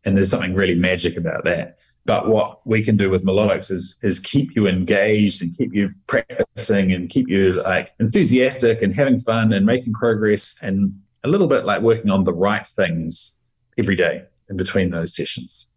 And 0.05 0.17
there's 0.17 0.29
something 0.29 0.55
really 0.55 0.75
magic 0.75 1.17
about 1.17 1.45
that. 1.45 1.79
But 2.05 2.27
what 2.27 2.67
we 2.67 2.83
can 2.83 2.97
do 2.97 3.11
with 3.11 3.25
melodics 3.25 3.71
is 3.71 3.97
is 4.03 4.19
keep 4.19 4.57
you 4.57 4.67
engaged 4.67 5.41
and 5.41 5.57
keep 5.57 5.73
you 5.73 5.91
practicing 6.09 6.93
and 6.93 7.09
keep 7.09 7.29
you 7.29 7.63
like 7.63 7.93
enthusiastic 8.01 8.83
and 8.83 8.93
having 8.93 9.21
fun 9.21 9.53
and 9.53 9.65
making 9.65 9.93
progress 9.93 10.57
and 10.63 10.93
a 11.23 11.29
little 11.29 11.47
bit 11.47 11.65
like 11.65 11.81
working 11.81 12.11
on 12.11 12.25
the 12.25 12.35
right 12.35 12.67
things 12.67 13.39
every 13.79 13.95
day 13.95 14.25
in 14.49 14.57
between 14.57 14.91
those 14.91 15.15
sessions. 15.15 15.69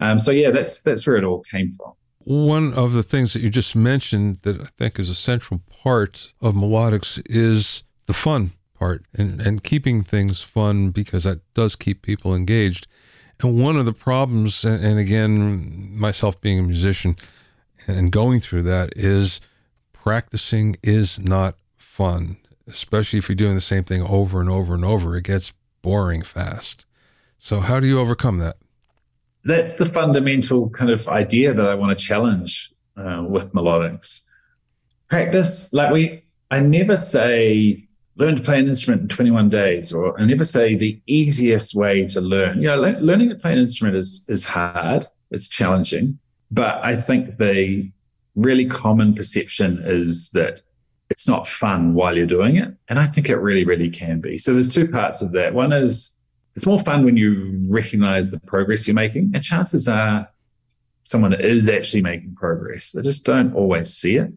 Um, 0.00 0.18
so 0.18 0.32
yeah, 0.32 0.50
that's 0.50 0.80
that's 0.80 1.06
where 1.06 1.16
it 1.16 1.24
all 1.24 1.44
came 1.44 1.70
from. 1.70 1.92
One 2.24 2.74
of 2.74 2.94
the 2.94 3.04
things 3.04 3.32
that 3.34 3.42
you 3.42 3.50
just 3.50 3.76
mentioned 3.76 4.40
that 4.42 4.60
I 4.60 4.68
think 4.76 4.98
is 4.98 5.08
a 5.08 5.14
central 5.14 5.60
part 5.70 6.32
of 6.40 6.54
melodics 6.54 7.22
is 7.26 7.84
the 8.06 8.12
fun 8.12 8.52
part 8.78 9.04
and, 9.14 9.40
and 9.40 9.64
keeping 9.64 10.02
things 10.04 10.42
fun 10.42 10.90
because 10.90 11.24
that 11.24 11.40
does 11.54 11.76
keep 11.76 12.02
people 12.02 12.34
engaged. 12.34 12.86
And 13.40 13.62
one 13.62 13.76
of 13.76 13.86
the 13.86 13.92
problems, 13.92 14.64
and 14.64 14.98
again, 14.98 15.96
myself 15.96 16.40
being 16.40 16.58
a 16.58 16.62
musician 16.62 17.16
and 17.86 18.10
going 18.10 18.40
through 18.40 18.62
that, 18.64 18.92
is 18.96 19.40
practicing 19.92 20.76
is 20.82 21.18
not 21.18 21.56
fun, 21.76 22.36
especially 22.66 23.18
if 23.18 23.28
you're 23.28 23.36
doing 23.36 23.54
the 23.54 23.60
same 23.60 23.84
thing 23.84 24.02
over 24.02 24.40
and 24.40 24.50
over 24.50 24.74
and 24.74 24.84
over. 24.84 25.16
It 25.16 25.24
gets 25.24 25.52
boring 25.82 26.22
fast. 26.22 26.84
So, 27.38 27.60
how 27.60 27.78
do 27.78 27.86
you 27.86 28.00
overcome 28.00 28.38
that? 28.38 28.56
That's 29.44 29.74
the 29.74 29.86
fundamental 29.86 30.68
kind 30.70 30.90
of 30.90 31.06
idea 31.08 31.54
that 31.54 31.64
I 31.64 31.74
want 31.74 31.96
to 31.96 32.04
challenge 32.04 32.72
uh, 32.96 33.24
with 33.26 33.52
melodics. 33.52 34.22
Practice, 35.08 35.72
like 35.72 35.92
we, 35.92 36.24
I 36.50 36.60
never 36.60 36.96
say 36.96 37.87
learn 38.18 38.34
to 38.34 38.42
play 38.42 38.58
an 38.58 38.68
instrument 38.68 39.02
in 39.02 39.08
21 39.08 39.48
days, 39.48 39.92
or 39.92 40.20
I 40.20 40.24
never 40.24 40.44
say 40.44 40.74
the 40.74 41.00
easiest 41.06 41.74
way 41.74 42.04
to 42.06 42.20
learn. 42.20 42.60
You 42.60 42.66
know, 42.66 42.80
le- 42.80 43.00
learning 43.00 43.30
to 43.30 43.36
play 43.36 43.52
an 43.52 43.58
instrument 43.58 43.96
is 43.96 44.24
is 44.28 44.44
hard, 44.44 45.06
it's 45.30 45.48
challenging, 45.48 46.18
but 46.50 46.84
I 46.84 46.96
think 46.96 47.38
the 47.38 47.90
really 48.34 48.66
common 48.66 49.14
perception 49.14 49.80
is 49.84 50.30
that 50.30 50.62
it's 51.10 51.26
not 51.26 51.48
fun 51.48 51.94
while 51.94 52.16
you're 52.16 52.26
doing 52.26 52.56
it, 52.56 52.74
and 52.88 52.98
I 52.98 53.06
think 53.06 53.28
it 53.28 53.36
really, 53.36 53.64
really 53.64 53.88
can 53.88 54.20
be. 54.20 54.36
So 54.36 54.52
there's 54.52 54.74
two 54.74 54.88
parts 54.88 55.22
of 55.22 55.32
that. 55.32 55.54
One 55.54 55.72
is 55.72 56.14
it's 56.54 56.66
more 56.66 56.80
fun 56.80 57.04
when 57.04 57.16
you 57.16 57.66
recognize 57.68 58.30
the 58.30 58.40
progress 58.40 58.86
you're 58.86 58.94
making, 58.94 59.30
and 59.32 59.42
chances 59.42 59.88
are 59.88 60.28
someone 61.04 61.32
is 61.32 61.68
actually 61.68 62.02
making 62.02 62.34
progress. 62.34 62.92
They 62.92 63.02
just 63.02 63.24
don't 63.24 63.54
always 63.54 63.94
see 63.94 64.16
it. 64.16 64.32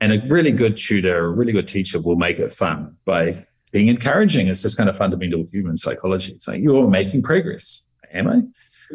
And 0.00 0.12
a 0.12 0.22
really 0.28 0.52
good 0.52 0.76
tutor, 0.76 1.24
a 1.24 1.30
really 1.30 1.52
good 1.52 1.68
teacher 1.68 2.00
will 2.00 2.16
make 2.16 2.38
it 2.38 2.52
fun 2.52 2.96
by 3.04 3.46
being 3.72 3.88
encouraging. 3.88 4.48
It's 4.48 4.62
just 4.62 4.76
kind 4.76 4.90
of 4.90 4.96
fundamental 4.96 5.46
human 5.50 5.76
psychology. 5.76 6.32
It's 6.32 6.46
like 6.46 6.60
you're 6.60 6.88
making 6.88 7.22
progress. 7.22 7.82
Am 8.12 8.28
I? 8.28 8.42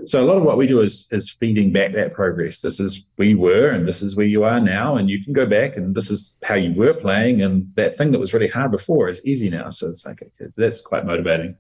So 0.05 0.24
a 0.24 0.25
lot 0.25 0.38
of 0.38 0.43
what 0.43 0.58
we 0.58 0.67
do 0.67 0.79
is 0.79 1.08
is 1.12 1.31
feeding 1.31 1.72
back 1.72 1.93
that 1.93 2.13
progress. 2.13 2.62
This 2.62 2.79
is 2.79 3.05
you 3.17 3.38
were 3.38 3.72
and 3.72 3.88
this 3.88 4.01
is 4.01 4.15
where 4.15 4.25
you 4.25 4.43
are 4.43 4.60
now. 4.60 4.96
And 4.96 5.10
you 5.10 5.24
can 5.24 5.34
go 5.34 5.46
back 5.46 5.75
and 5.75 5.96
this 5.96 6.10
is 6.10 6.38
how 6.43 6.55
you 6.55 6.74
were 6.74 6.93
playing. 6.93 7.41
And 7.41 7.70
that 7.75 7.96
thing 7.96 8.12
that 8.12 8.20
was 8.20 8.34
really 8.34 8.48
hard 8.48 8.72
before 8.72 9.10
is 9.10 9.24
easy 9.25 9.50
now. 9.50 9.70
So 9.70 9.89
it's 9.89 10.05
like 10.05 10.22
okay, 10.22 10.51
that's 10.55 10.81
quite 10.81 11.05
motivating. 11.05 11.55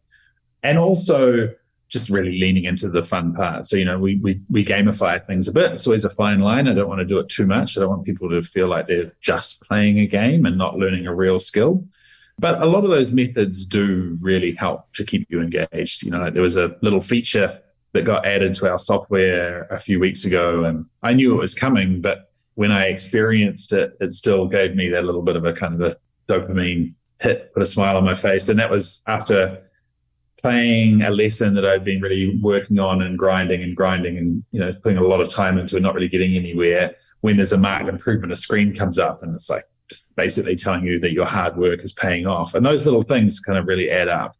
And 0.63 0.77
also 0.77 1.49
just 1.91 2.09
really 2.09 2.39
leaning 2.39 2.63
into 2.63 2.89
the 2.89 3.03
fun 3.03 3.33
part. 3.33 3.65
So, 3.65 3.75
you 3.75 3.83
know, 3.83 3.99
we, 3.99 4.15
we, 4.17 4.41
we 4.49 4.63
gamify 4.63 5.23
things 5.23 5.47
a 5.47 5.51
bit. 5.51 5.73
It's 5.73 5.85
always 5.85 6.05
a 6.05 6.09
fine 6.09 6.39
line. 6.39 6.67
I 6.67 6.73
don't 6.73 6.87
want 6.87 6.99
to 6.99 7.05
do 7.05 7.19
it 7.19 7.27
too 7.27 7.45
much. 7.45 7.77
I 7.77 7.81
don't 7.81 7.89
want 7.89 8.05
people 8.05 8.29
to 8.29 8.41
feel 8.41 8.67
like 8.67 8.87
they're 8.87 9.11
just 9.19 9.61
playing 9.63 9.99
a 9.99 10.07
game 10.07 10.45
and 10.45 10.57
not 10.57 10.77
learning 10.77 11.05
a 11.05 11.13
real 11.13 11.39
skill. 11.39 11.85
But 12.39 12.61
a 12.61 12.65
lot 12.65 12.85
of 12.85 12.89
those 12.89 13.11
methods 13.11 13.65
do 13.65 14.17
really 14.21 14.53
help 14.53 14.91
to 14.93 15.03
keep 15.03 15.27
you 15.29 15.41
engaged. 15.41 16.03
You 16.03 16.11
know, 16.11 16.29
there 16.29 16.41
was 16.41 16.55
a 16.55 16.75
little 16.81 17.01
feature 17.01 17.59
that 17.91 18.05
got 18.05 18.25
added 18.25 18.53
to 18.55 18.69
our 18.69 18.79
software 18.79 19.63
a 19.69 19.77
few 19.77 19.99
weeks 19.99 20.23
ago, 20.23 20.63
and 20.63 20.85
I 21.03 21.13
knew 21.13 21.33
it 21.33 21.39
was 21.39 21.53
coming, 21.53 22.01
but 22.01 22.31
when 22.55 22.71
I 22.71 22.85
experienced 22.85 23.73
it, 23.73 23.97
it 23.99 24.13
still 24.13 24.47
gave 24.47 24.75
me 24.75 24.89
that 24.89 25.03
little 25.03 25.21
bit 25.21 25.35
of 25.35 25.43
a 25.45 25.51
kind 25.53 25.73
of 25.73 25.81
a 25.81 25.95
dopamine 26.31 26.95
hit, 27.19 27.53
put 27.53 27.63
a 27.63 27.65
smile 27.65 27.97
on 27.97 28.05
my 28.05 28.15
face. 28.15 28.49
And 28.49 28.59
that 28.59 28.69
was 28.69 29.01
after 29.07 29.61
playing 30.41 31.03
a 31.03 31.11
lesson 31.11 31.53
that 31.53 31.65
I'd 31.65 31.83
been 31.83 32.01
really 32.01 32.37
working 32.41 32.79
on 32.79 33.01
and 33.01 33.17
grinding 33.17 33.61
and 33.61 33.75
grinding 33.75 34.17
and 34.17 34.43
you 34.51 34.59
know 34.59 34.73
putting 34.81 34.97
a 34.97 35.03
lot 35.03 35.21
of 35.21 35.29
time 35.29 35.57
into 35.57 35.75
and 35.75 35.83
not 35.83 35.93
really 35.93 36.07
getting 36.07 36.35
anywhere. 36.35 36.95
When 37.21 37.37
there's 37.37 37.53
a 37.53 37.57
marked 37.57 37.87
improvement, 37.87 38.33
a 38.33 38.35
screen 38.35 38.73
comes 38.73 38.97
up 38.97 39.21
and 39.21 39.35
it's 39.35 39.49
like 39.49 39.65
just 39.87 40.15
basically 40.15 40.55
telling 40.55 40.85
you 40.85 40.99
that 41.01 41.13
your 41.13 41.25
hard 41.25 41.57
work 41.57 41.83
is 41.83 41.93
paying 41.93 42.25
off. 42.25 42.55
And 42.55 42.65
those 42.65 42.85
little 42.85 43.03
things 43.03 43.39
kind 43.39 43.57
of 43.59 43.67
really 43.67 43.91
add 43.91 44.07
up 44.07 44.35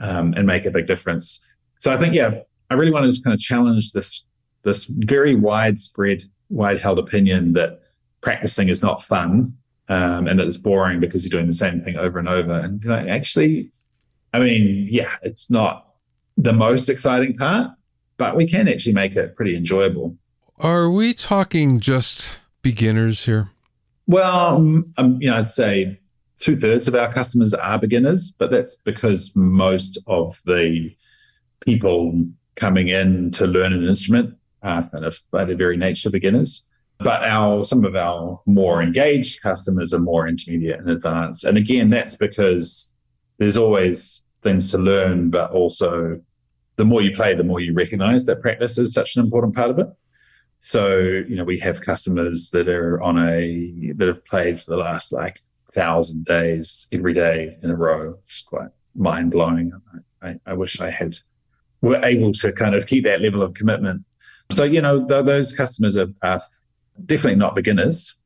um, 0.00 0.34
and 0.36 0.46
make 0.46 0.66
a 0.66 0.70
big 0.70 0.86
difference. 0.86 1.44
So 1.78 1.92
I 1.92 1.96
think 1.96 2.14
yeah, 2.14 2.40
I 2.68 2.74
really 2.74 2.90
wanted 2.90 3.14
to 3.14 3.22
kind 3.22 3.34
of 3.34 3.40
challenge 3.40 3.92
this 3.92 4.24
this 4.62 4.84
very 4.84 5.34
widespread, 5.34 6.22
wide 6.50 6.80
held 6.80 6.98
opinion 6.98 7.54
that 7.54 7.80
practicing 8.20 8.68
is 8.68 8.82
not 8.82 9.02
fun 9.02 9.56
um, 9.88 10.26
and 10.26 10.38
that 10.38 10.46
it's 10.46 10.58
boring 10.58 11.00
because 11.00 11.24
you're 11.24 11.30
doing 11.30 11.46
the 11.46 11.52
same 11.52 11.80
thing 11.82 11.96
over 11.96 12.18
and 12.18 12.28
over. 12.28 12.52
And 12.52 12.84
like, 12.84 13.08
actually, 13.08 13.70
I 14.32 14.38
mean, 14.38 14.88
yeah, 14.90 15.10
it's 15.22 15.50
not 15.50 15.94
the 16.36 16.52
most 16.52 16.88
exciting 16.88 17.36
part, 17.36 17.70
but 18.16 18.36
we 18.36 18.46
can 18.46 18.68
actually 18.68 18.92
make 18.92 19.16
it 19.16 19.34
pretty 19.34 19.56
enjoyable. 19.56 20.16
Are 20.58 20.90
we 20.90 21.14
talking 21.14 21.80
just 21.80 22.36
beginners 22.62 23.24
here? 23.24 23.50
Well, 24.06 24.56
um, 24.96 25.18
you 25.20 25.30
know, 25.30 25.36
I'd 25.36 25.50
say 25.50 25.98
two 26.38 26.58
thirds 26.58 26.88
of 26.88 26.94
our 26.94 27.12
customers 27.12 27.54
are 27.54 27.78
beginners, 27.78 28.32
but 28.32 28.50
that's 28.50 28.80
because 28.80 29.32
most 29.34 29.98
of 30.06 30.36
the 30.46 30.94
people 31.60 32.24
coming 32.56 32.88
in 32.88 33.30
to 33.32 33.46
learn 33.46 33.72
an 33.72 33.86
instrument 33.86 34.36
are 34.62 34.88
kind 34.88 35.04
of 35.04 35.18
by 35.30 35.44
their 35.44 35.56
very 35.56 35.76
nature 35.76 36.10
beginners. 36.10 36.66
But 36.98 37.22
our 37.22 37.64
some 37.64 37.84
of 37.84 37.96
our 37.96 38.40
more 38.44 38.82
engaged 38.82 39.40
customers 39.40 39.94
are 39.94 39.98
more 39.98 40.28
intermediate 40.28 40.80
and 40.80 40.90
advanced. 40.90 41.44
And 41.44 41.56
again, 41.56 41.88
that's 41.88 42.16
because 42.16 42.89
there's 43.40 43.56
always 43.56 44.22
things 44.42 44.70
to 44.70 44.78
learn, 44.78 45.30
but 45.30 45.50
also 45.50 46.20
the 46.76 46.84
more 46.84 47.02
you 47.02 47.10
play, 47.10 47.34
the 47.34 47.42
more 47.42 47.58
you 47.58 47.72
recognize 47.72 48.26
that 48.26 48.42
practice 48.42 48.78
is 48.78 48.92
such 48.92 49.16
an 49.16 49.24
important 49.24 49.56
part 49.56 49.70
of 49.70 49.78
it. 49.78 49.88
So, 50.60 50.98
you 50.98 51.36
know, 51.36 51.44
we 51.44 51.58
have 51.58 51.80
customers 51.80 52.50
that 52.50 52.68
are 52.68 53.00
on 53.00 53.18
a 53.18 53.92
that 53.96 54.08
have 54.08 54.24
played 54.26 54.60
for 54.60 54.70
the 54.70 54.76
last 54.76 55.10
like 55.10 55.40
thousand 55.72 56.26
days 56.26 56.86
every 56.92 57.14
day 57.14 57.56
in 57.62 57.70
a 57.70 57.76
row. 57.76 58.14
It's 58.20 58.42
quite 58.42 58.68
mind 58.94 59.30
blowing. 59.30 59.72
I, 60.22 60.36
I, 60.44 60.52
wish 60.52 60.78
I 60.78 60.90
had 60.90 61.16
were 61.80 62.00
able 62.04 62.32
to 62.32 62.52
kind 62.52 62.74
of 62.74 62.86
keep 62.86 63.04
that 63.04 63.22
level 63.22 63.42
of 63.42 63.54
commitment. 63.54 64.04
So, 64.50 64.64
you 64.64 64.82
know, 64.82 65.06
th- 65.06 65.24
those 65.24 65.54
customers 65.54 65.96
are, 65.96 66.08
are 66.22 66.42
definitely 67.06 67.38
not 67.38 67.54
beginners. 67.54 68.16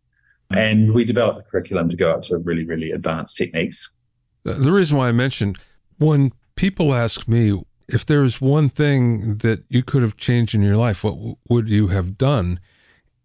And 0.50 0.92
we 0.92 1.04
develop 1.04 1.38
a 1.38 1.42
curriculum 1.42 1.88
to 1.88 1.96
go 1.96 2.10
up 2.10 2.22
to 2.22 2.38
really, 2.38 2.64
really 2.64 2.90
advanced 2.90 3.36
techniques. 3.36 3.92
The 4.44 4.72
reason 4.72 4.96
why 4.96 5.08
I 5.08 5.12
mentioned 5.12 5.58
when 5.98 6.32
people 6.54 6.94
ask 6.94 7.26
me 7.26 7.62
if 7.88 8.06
there's 8.06 8.40
one 8.40 8.68
thing 8.68 9.38
that 9.38 9.64
you 9.68 9.82
could 9.82 10.02
have 10.02 10.16
changed 10.16 10.54
in 10.54 10.62
your 10.62 10.76
life, 10.76 11.04
what 11.04 11.36
would 11.48 11.68
you 11.68 11.88
have 11.88 12.16
done? 12.16 12.60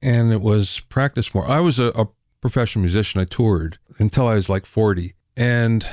And 0.01 0.31
it 0.31 0.41
was 0.41 0.81
practice 0.81 1.33
more. 1.33 1.47
I 1.47 1.59
was 1.59 1.79
a, 1.79 1.88
a 1.95 2.07
professional 2.41 2.83
musician. 2.83 3.21
I 3.21 3.25
toured 3.25 3.79
until 3.97 4.27
I 4.27 4.35
was 4.35 4.49
like 4.49 4.65
40. 4.65 5.13
And 5.35 5.88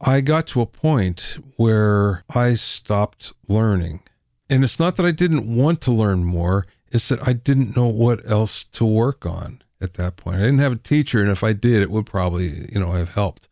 I 0.00 0.20
got 0.20 0.46
to 0.48 0.60
a 0.60 0.66
point 0.66 1.38
where 1.56 2.24
I 2.34 2.54
stopped 2.54 3.32
learning. 3.46 4.02
And 4.50 4.64
it's 4.64 4.78
not 4.78 4.96
that 4.96 5.06
I 5.06 5.10
didn't 5.10 5.54
want 5.54 5.80
to 5.82 5.92
learn 5.92 6.24
more, 6.24 6.66
it's 6.90 7.08
that 7.08 7.26
I 7.26 7.32
didn't 7.32 7.76
know 7.76 7.86
what 7.86 8.28
else 8.28 8.64
to 8.64 8.84
work 8.84 9.26
on 9.26 9.62
at 9.80 9.94
that 9.94 10.16
point. 10.16 10.36
I 10.36 10.44
didn't 10.44 10.60
have 10.60 10.72
a 10.72 10.76
teacher, 10.76 11.20
and 11.20 11.30
if 11.30 11.44
I 11.44 11.52
did, 11.52 11.82
it 11.82 11.90
would 11.90 12.06
probably, 12.06 12.68
you 12.72 12.80
know, 12.80 12.92
have 12.92 13.10
helped. 13.10 13.47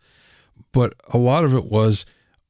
But 0.77 0.93
a 1.09 1.17
lot 1.17 1.43
of 1.43 1.55
it 1.55 1.65
was, 1.65 2.05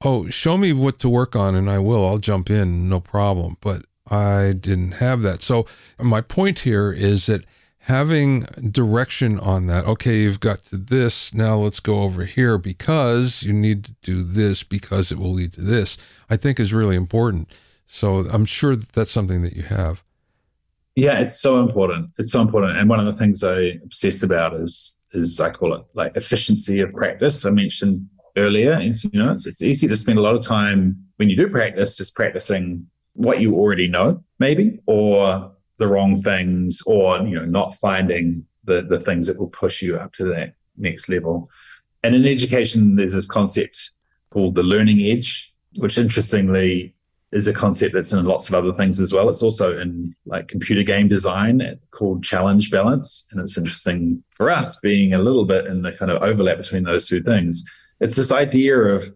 oh, 0.04 0.28
show 0.30 0.58
me 0.58 0.72
what 0.72 0.98
to 0.98 1.08
work 1.08 1.36
on, 1.36 1.54
and 1.54 1.70
I 1.70 1.78
will. 1.78 2.04
I'll 2.04 2.18
jump 2.18 2.50
in, 2.50 2.88
no 2.88 2.98
problem. 2.98 3.56
But 3.60 3.84
I 4.10 4.52
didn't 4.52 4.94
have 4.94 5.22
that. 5.22 5.42
So 5.42 5.64
my 6.00 6.22
point 6.22 6.58
here 6.58 6.90
is 6.90 7.26
that 7.26 7.44
having 7.78 8.40
direction 8.68 9.38
on 9.38 9.66
that. 9.66 9.84
Okay, 9.84 10.22
you've 10.22 10.40
got 10.40 10.64
to 10.64 10.76
this. 10.76 11.32
Now 11.34 11.56
let's 11.58 11.78
go 11.78 12.00
over 12.00 12.24
here 12.24 12.58
because 12.58 13.44
you 13.44 13.52
need 13.52 13.84
to 13.84 13.94
do 14.02 14.24
this 14.24 14.64
because 14.64 15.12
it 15.12 15.20
will 15.20 15.32
lead 15.32 15.52
to 15.52 15.60
this. 15.60 15.96
I 16.28 16.36
think 16.36 16.58
is 16.58 16.74
really 16.74 16.96
important. 16.96 17.48
So 17.84 18.26
I'm 18.28 18.44
sure 18.44 18.74
that 18.74 18.90
that's 18.90 19.12
something 19.12 19.42
that 19.42 19.54
you 19.54 19.62
have. 19.62 20.02
Yeah, 20.96 21.20
it's 21.20 21.40
so 21.40 21.60
important. 21.60 22.10
It's 22.18 22.32
so 22.32 22.40
important. 22.40 22.76
And 22.76 22.88
one 22.88 22.98
of 22.98 23.06
the 23.06 23.12
things 23.12 23.44
I 23.44 23.78
obsess 23.84 24.24
about 24.24 24.52
is 24.54 24.98
is 25.12 25.40
I 25.40 25.50
call 25.50 25.74
it 25.74 25.84
like 25.94 26.16
efficiency 26.16 26.80
of 26.80 26.92
practice. 26.92 27.46
I 27.46 27.50
mentioned 27.50 28.08
earlier, 28.36 28.78
you 28.80 28.92
know, 29.12 29.32
it's, 29.32 29.46
it's 29.46 29.62
easy 29.62 29.88
to 29.88 29.96
spend 29.96 30.18
a 30.18 30.22
lot 30.22 30.34
of 30.34 30.44
time 30.44 30.96
when 31.16 31.30
you 31.30 31.36
do 31.36 31.48
practice 31.48 31.96
just 31.96 32.14
practicing 32.14 32.86
what 33.14 33.40
you 33.40 33.54
already 33.54 33.88
know, 33.88 34.22
maybe, 34.38 34.78
or 34.86 35.52
the 35.78 35.88
wrong 35.88 36.16
things, 36.16 36.82
or 36.86 37.18
you 37.18 37.34
know, 37.34 37.44
not 37.44 37.74
finding 37.74 38.44
the 38.64 38.82
the 38.82 39.00
things 39.00 39.26
that 39.26 39.38
will 39.38 39.48
push 39.48 39.82
you 39.82 39.96
up 39.96 40.12
to 40.14 40.24
that 40.24 40.54
next 40.76 41.08
level. 41.08 41.50
And 42.02 42.14
in 42.14 42.26
education, 42.26 42.96
there's 42.96 43.14
this 43.14 43.28
concept 43.28 43.90
called 44.30 44.54
the 44.54 44.62
learning 44.62 45.00
edge, 45.00 45.54
which 45.76 45.98
interestingly 45.98 46.94
is 47.32 47.46
a 47.46 47.52
concept 47.52 47.92
that's 47.92 48.12
in 48.12 48.24
lots 48.24 48.48
of 48.48 48.54
other 48.54 48.72
things 48.72 49.00
as 49.00 49.12
well. 49.12 49.28
It's 49.28 49.42
also 49.42 49.78
in 49.78 50.14
like 50.26 50.48
computer 50.48 50.82
game 50.82 51.08
design 51.08 51.78
called 51.90 52.22
challenge 52.22 52.70
balance. 52.70 53.26
And 53.30 53.40
it's 53.40 53.58
interesting 53.58 54.22
for 54.30 54.50
us 54.50 54.76
being 54.76 55.12
a 55.12 55.18
little 55.18 55.44
bit 55.44 55.66
in 55.66 55.82
the 55.82 55.92
kind 55.92 56.10
of 56.10 56.22
overlap 56.22 56.58
between 56.58 56.84
those 56.84 57.08
two 57.08 57.22
things. 57.22 57.64
It's 58.00 58.16
this 58.16 58.32
idea 58.32 58.78
of 58.78 59.14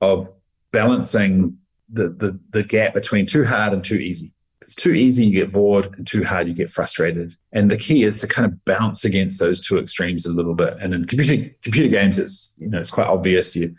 of 0.00 0.32
balancing 0.72 1.56
the 1.88 2.10
the, 2.10 2.38
the 2.50 2.62
gap 2.62 2.94
between 2.94 3.26
too 3.26 3.44
hard 3.44 3.72
and 3.72 3.82
too 3.82 3.96
easy. 3.96 4.32
It's 4.60 4.74
too 4.74 4.92
easy, 4.92 5.24
you 5.24 5.32
get 5.32 5.52
bored, 5.52 5.86
and 5.96 6.06
too 6.06 6.24
hard, 6.24 6.46
you 6.46 6.52
get 6.52 6.68
frustrated. 6.68 7.34
And 7.52 7.70
the 7.70 7.78
key 7.78 8.02
is 8.02 8.20
to 8.20 8.26
kind 8.26 8.44
of 8.44 8.62
bounce 8.66 9.02
against 9.02 9.40
those 9.40 9.66
two 9.66 9.78
extremes 9.78 10.26
a 10.26 10.32
little 10.32 10.54
bit. 10.54 10.76
And 10.78 10.92
in 10.92 11.06
computer 11.06 11.50
computer 11.62 11.88
games, 11.88 12.18
it's 12.18 12.54
you 12.58 12.68
know 12.68 12.78
it's 12.78 12.90
quite 12.90 13.06
obvious. 13.06 13.56
You 13.56 13.74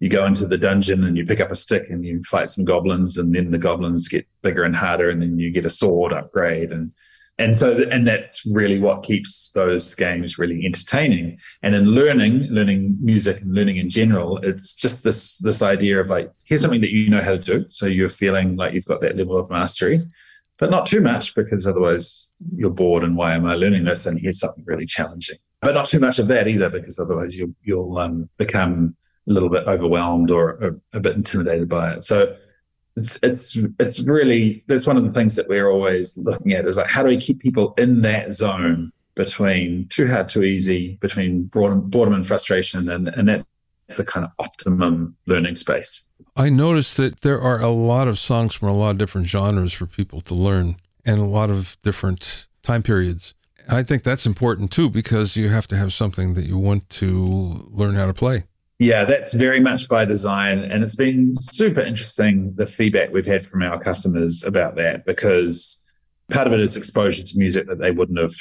you 0.00 0.08
go 0.10 0.26
into 0.26 0.46
the 0.46 0.58
dungeon 0.58 1.04
and 1.04 1.16
you 1.16 1.24
pick 1.24 1.40
up 1.40 1.50
a 1.50 1.56
stick 1.56 1.88
and 1.88 2.04
you 2.04 2.22
fight 2.24 2.50
some 2.50 2.64
goblins 2.64 3.16
and 3.16 3.34
then 3.34 3.50
the 3.50 3.58
goblins 3.58 4.08
get 4.08 4.26
bigger 4.42 4.64
and 4.64 4.76
harder 4.76 5.08
and 5.08 5.22
then 5.22 5.38
you 5.38 5.50
get 5.50 5.64
a 5.64 5.70
sword 5.70 6.12
upgrade 6.12 6.72
and 6.72 6.92
and 7.38 7.54
so 7.56 7.84
and 7.90 8.06
that's 8.06 8.46
really 8.46 8.78
what 8.78 9.02
keeps 9.02 9.50
those 9.54 9.94
games 9.94 10.38
really 10.38 10.64
entertaining. 10.64 11.38
And 11.62 11.74
in 11.74 11.86
learning 11.86 12.44
learning 12.50 12.96
music 13.00 13.40
and 13.40 13.52
learning 13.54 13.76
in 13.76 13.88
general 13.88 14.38
it's 14.38 14.74
just 14.74 15.02
this 15.02 15.38
this 15.38 15.60
idea 15.62 16.00
of 16.00 16.08
like 16.08 16.30
here's 16.44 16.62
something 16.62 16.80
that 16.82 16.92
you 16.92 17.10
know 17.10 17.20
how 17.20 17.32
to 17.32 17.38
do. 17.38 17.64
So 17.68 17.86
you're 17.86 18.08
feeling 18.08 18.56
like 18.56 18.72
you've 18.72 18.86
got 18.86 19.00
that 19.00 19.16
level 19.16 19.36
of 19.36 19.50
mastery 19.50 20.06
but 20.58 20.70
not 20.70 20.86
too 20.86 21.00
much 21.00 21.34
because 21.34 21.66
otherwise 21.66 22.32
you're 22.54 22.70
bored 22.70 23.02
and 23.02 23.16
why 23.16 23.34
am 23.34 23.46
i 23.46 23.54
learning 23.54 23.84
this? 23.84 24.06
And 24.06 24.18
here's 24.18 24.38
something 24.38 24.64
really 24.66 24.86
challenging. 24.86 25.38
But 25.60 25.74
not 25.74 25.86
too 25.86 25.98
much 25.98 26.18
of 26.18 26.28
that 26.28 26.46
either 26.46 26.70
because 26.70 26.98
otherwise 26.98 27.36
you'll 27.36 27.54
you'll 27.62 27.98
um, 27.98 28.28
become 28.36 28.94
a 29.28 29.32
little 29.32 29.48
bit 29.48 29.66
overwhelmed 29.66 30.30
or 30.30 30.50
a, 30.50 30.96
a 30.96 31.00
bit 31.00 31.16
intimidated 31.16 31.68
by 31.68 31.94
it. 31.94 32.02
So 32.02 32.36
it's 32.96 33.18
it's 33.22 33.58
it's 33.80 34.04
really 34.04 34.64
that's 34.68 34.86
one 34.86 34.96
of 34.96 35.04
the 35.04 35.12
things 35.12 35.36
that 35.36 35.48
we're 35.48 35.68
always 35.68 36.16
looking 36.18 36.52
at 36.52 36.66
is 36.66 36.76
like 36.76 36.86
how 36.86 37.02
do 37.02 37.08
we 37.08 37.16
keep 37.16 37.40
people 37.40 37.74
in 37.76 38.02
that 38.02 38.32
zone 38.32 38.92
between 39.14 39.86
too 39.88 40.08
hard, 40.08 40.28
too 40.28 40.42
easy, 40.42 40.96
between 41.00 41.44
boredom, 41.44 41.88
boredom 41.88 42.14
and 42.14 42.26
frustration, 42.26 42.88
and 42.88 43.08
and 43.08 43.28
that's 43.28 43.46
the 43.96 44.04
kind 44.04 44.24
of 44.24 44.32
optimum 44.38 45.16
learning 45.26 45.56
space. 45.56 46.06
I 46.36 46.50
noticed 46.50 46.96
that 46.96 47.20
there 47.20 47.40
are 47.40 47.60
a 47.60 47.68
lot 47.68 48.08
of 48.08 48.18
songs 48.18 48.54
from 48.54 48.68
a 48.68 48.76
lot 48.76 48.90
of 48.90 48.98
different 48.98 49.26
genres 49.26 49.72
for 49.72 49.86
people 49.86 50.20
to 50.22 50.34
learn, 50.34 50.76
and 51.04 51.20
a 51.20 51.24
lot 51.24 51.50
of 51.50 51.76
different 51.82 52.48
time 52.62 52.82
periods. 52.82 53.34
I 53.68 53.82
think 53.82 54.02
that's 54.02 54.26
important 54.26 54.70
too 54.70 54.90
because 54.90 55.36
you 55.36 55.48
have 55.48 55.66
to 55.68 55.76
have 55.76 55.92
something 55.92 56.34
that 56.34 56.46
you 56.46 56.58
want 56.58 56.90
to 56.90 57.66
learn 57.70 57.94
how 57.94 58.06
to 58.06 58.14
play. 58.14 58.44
Yeah, 58.78 59.04
that's 59.04 59.34
very 59.34 59.60
much 59.60 59.88
by 59.88 60.04
design. 60.04 60.58
And 60.58 60.82
it's 60.82 60.96
been 60.96 61.34
super 61.36 61.80
interesting 61.80 62.52
the 62.56 62.66
feedback 62.66 63.12
we've 63.12 63.26
had 63.26 63.46
from 63.46 63.62
our 63.62 63.78
customers 63.78 64.44
about 64.44 64.76
that 64.76 65.06
because 65.06 65.82
part 66.30 66.46
of 66.46 66.52
it 66.52 66.60
is 66.60 66.76
exposure 66.76 67.22
to 67.22 67.38
music 67.38 67.68
that 67.68 67.78
they 67.78 67.92
wouldn't 67.92 68.18
have 68.18 68.34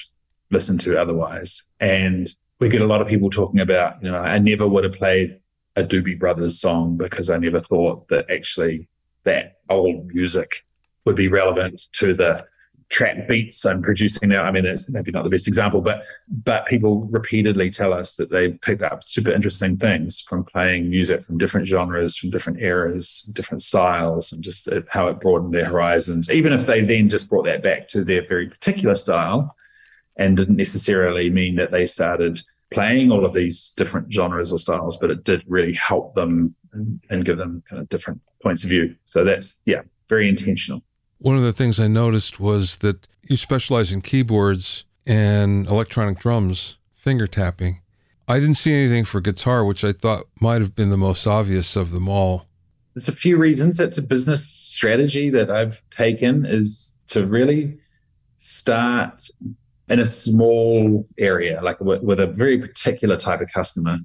listened 0.49 0.81
to 0.81 0.99
otherwise. 0.99 1.63
And 1.79 2.27
we 2.59 2.69
get 2.69 2.81
a 2.81 2.87
lot 2.87 3.01
of 3.01 3.07
people 3.07 3.29
talking 3.29 3.59
about, 3.59 4.01
you 4.03 4.09
know, 4.09 4.17
I 4.17 4.39
never 4.39 4.67
would 4.67 4.83
have 4.83 4.93
played 4.93 5.39
a 5.75 5.83
Doobie 5.83 6.19
Brothers 6.19 6.59
song 6.59 6.97
because 6.97 7.29
I 7.29 7.37
never 7.37 7.59
thought 7.59 8.07
that 8.07 8.29
actually 8.31 8.87
that 9.23 9.57
old 9.69 10.07
music 10.07 10.63
would 11.05 11.15
be 11.15 11.27
relevant 11.27 11.81
to 11.93 12.13
the 12.13 12.45
track 12.93 13.27
beats 13.27 13.65
I'm 13.65 13.81
producing 13.81 14.29
now. 14.29 14.43
I 14.43 14.51
mean, 14.51 14.65
it's 14.65 14.93
maybe 14.93 15.11
not 15.11 15.23
the 15.23 15.29
best 15.29 15.47
example, 15.47 15.81
but 15.81 16.05
but 16.29 16.67
people 16.67 17.05
repeatedly 17.05 17.69
tell 17.69 17.91
us 17.91 18.15
that 18.17 18.29
they 18.29 18.51
picked 18.51 18.83
up 18.83 19.03
super 19.03 19.31
interesting 19.31 19.77
things 19.77 20.21
from 20.21 20.45
playing 20.45 20.89
music 20.89 21.23
from 21.23 21.39
different 21.39 21.67
genres, 21.67 22.15
from 22.15 22.29
different 22.29 22.61
eras, 22.61 23.27
different 23.33 23.63
styles, 23.63 24.31
and 24.31 24.43
just 24.43 24.67
uh, 24.67 24.81
how 24.89 25.07
it 25.07 25.19
broadened 25.19 25.53
their 25.53 25.65
horizons. 25.65 26.31
Even 26.31 26.53
if 26.53 26.67
they 26.67 26.81
then 26.81 27.09
just 27.09 27.29
brought 27.29 27.45
that 27.45 27.63
back 27.63 27.87
to 27.89 28.03
their 28.03 28.25
very 28.27 28.47
particular 28.47 28.95
style, 28.95 29.55
and 30.17 30.37
didn't 30.37 30.57
necessarily 30.57 31.29
mean 31.29 31.55
that 31.55 31.71
they 31.71 31.87
started 31.87 32.39
playing 32.71 33.11
all 33.11 33.25
of 33.25 33.33
these 33.33 33.71
different 33.75 34.11
genres 34.13 34.53
or 34.53 34.59
styles, 34.59 34.97
but 34.97 35.11
it 35.11 35.23
did 35.23 35.43
really 35.47 35.73
help 35.73 36.13
them 36.15 36.55
and 37.09 37.25
give 37.25 37.37
them 37.37 37.63
kind 37.67 37.81
of 37.81 37.89
different 37.89 38.21
points 38.41 38.63
of 38.63 38.69
view. 38.69 38.95
So 39.05 39.23
that's 39.23 39.61
yeah, 39.65 39.81
very 40.09 40.27
intentional. 40.27 40.83
One 41.23 41.37
of 41.37 41.43
the 41.43 41.53
things 41.53 41.79
I 41.79 41.87
noticed 41.87 42.41
was 42.41 42.79
that 42.79 43.07
you 43.29 43.37
specialize 43.37 43.93
in 43.93 44.01
keyboards 44.01 44.83
and 45.07 45.65
electronic 45.67 46.19
drums, 46.19 46.75
finger 46.95 47.27
tapping. 47.27 47.79
I 48.27 48.41
didn't 48.41 48.55
see 48.55 48.73
anything 48.73 49.05
for 49.05 49.21
guitar, 49.21 49.63
which 49.63 49.85
I 49.85 49.93
thought 49.93 50.25
might 50.41 50.59
have 50.59 50.75
been 50.75 50.89
the 50.89 50.97
most 50.97 51.25
obvious 51.25 51.77
of 51.77 51.91
them 51.91 52.09
all. 52.09 52.45
There's 52.93 53.07
a 53.07 53.15
few 53.15 53.37
reasons. 53.37 53.79
It's 53.79 53.97
a 53.97 54.01
business 54.01 54.45
strategy 54.45 55.29
that 55.29 55.49
I've 55.49 55.81
taken 55.91 56.45
is 56.45 56.91
to 57.07 57.25
really 57.25 57.77
start 58.37 59.21
in 59.87 59.99
a 59.99 60.05
small 60.05 61.07
area, 61.17 61.61
like 61.61 61.79
with 61.79 62.19
a 62.19 62.27
very 62.27 62.57
particular 62.57 63.15
type 63.15 63.39
of 63.39 63.47
customer. 63.47 63.97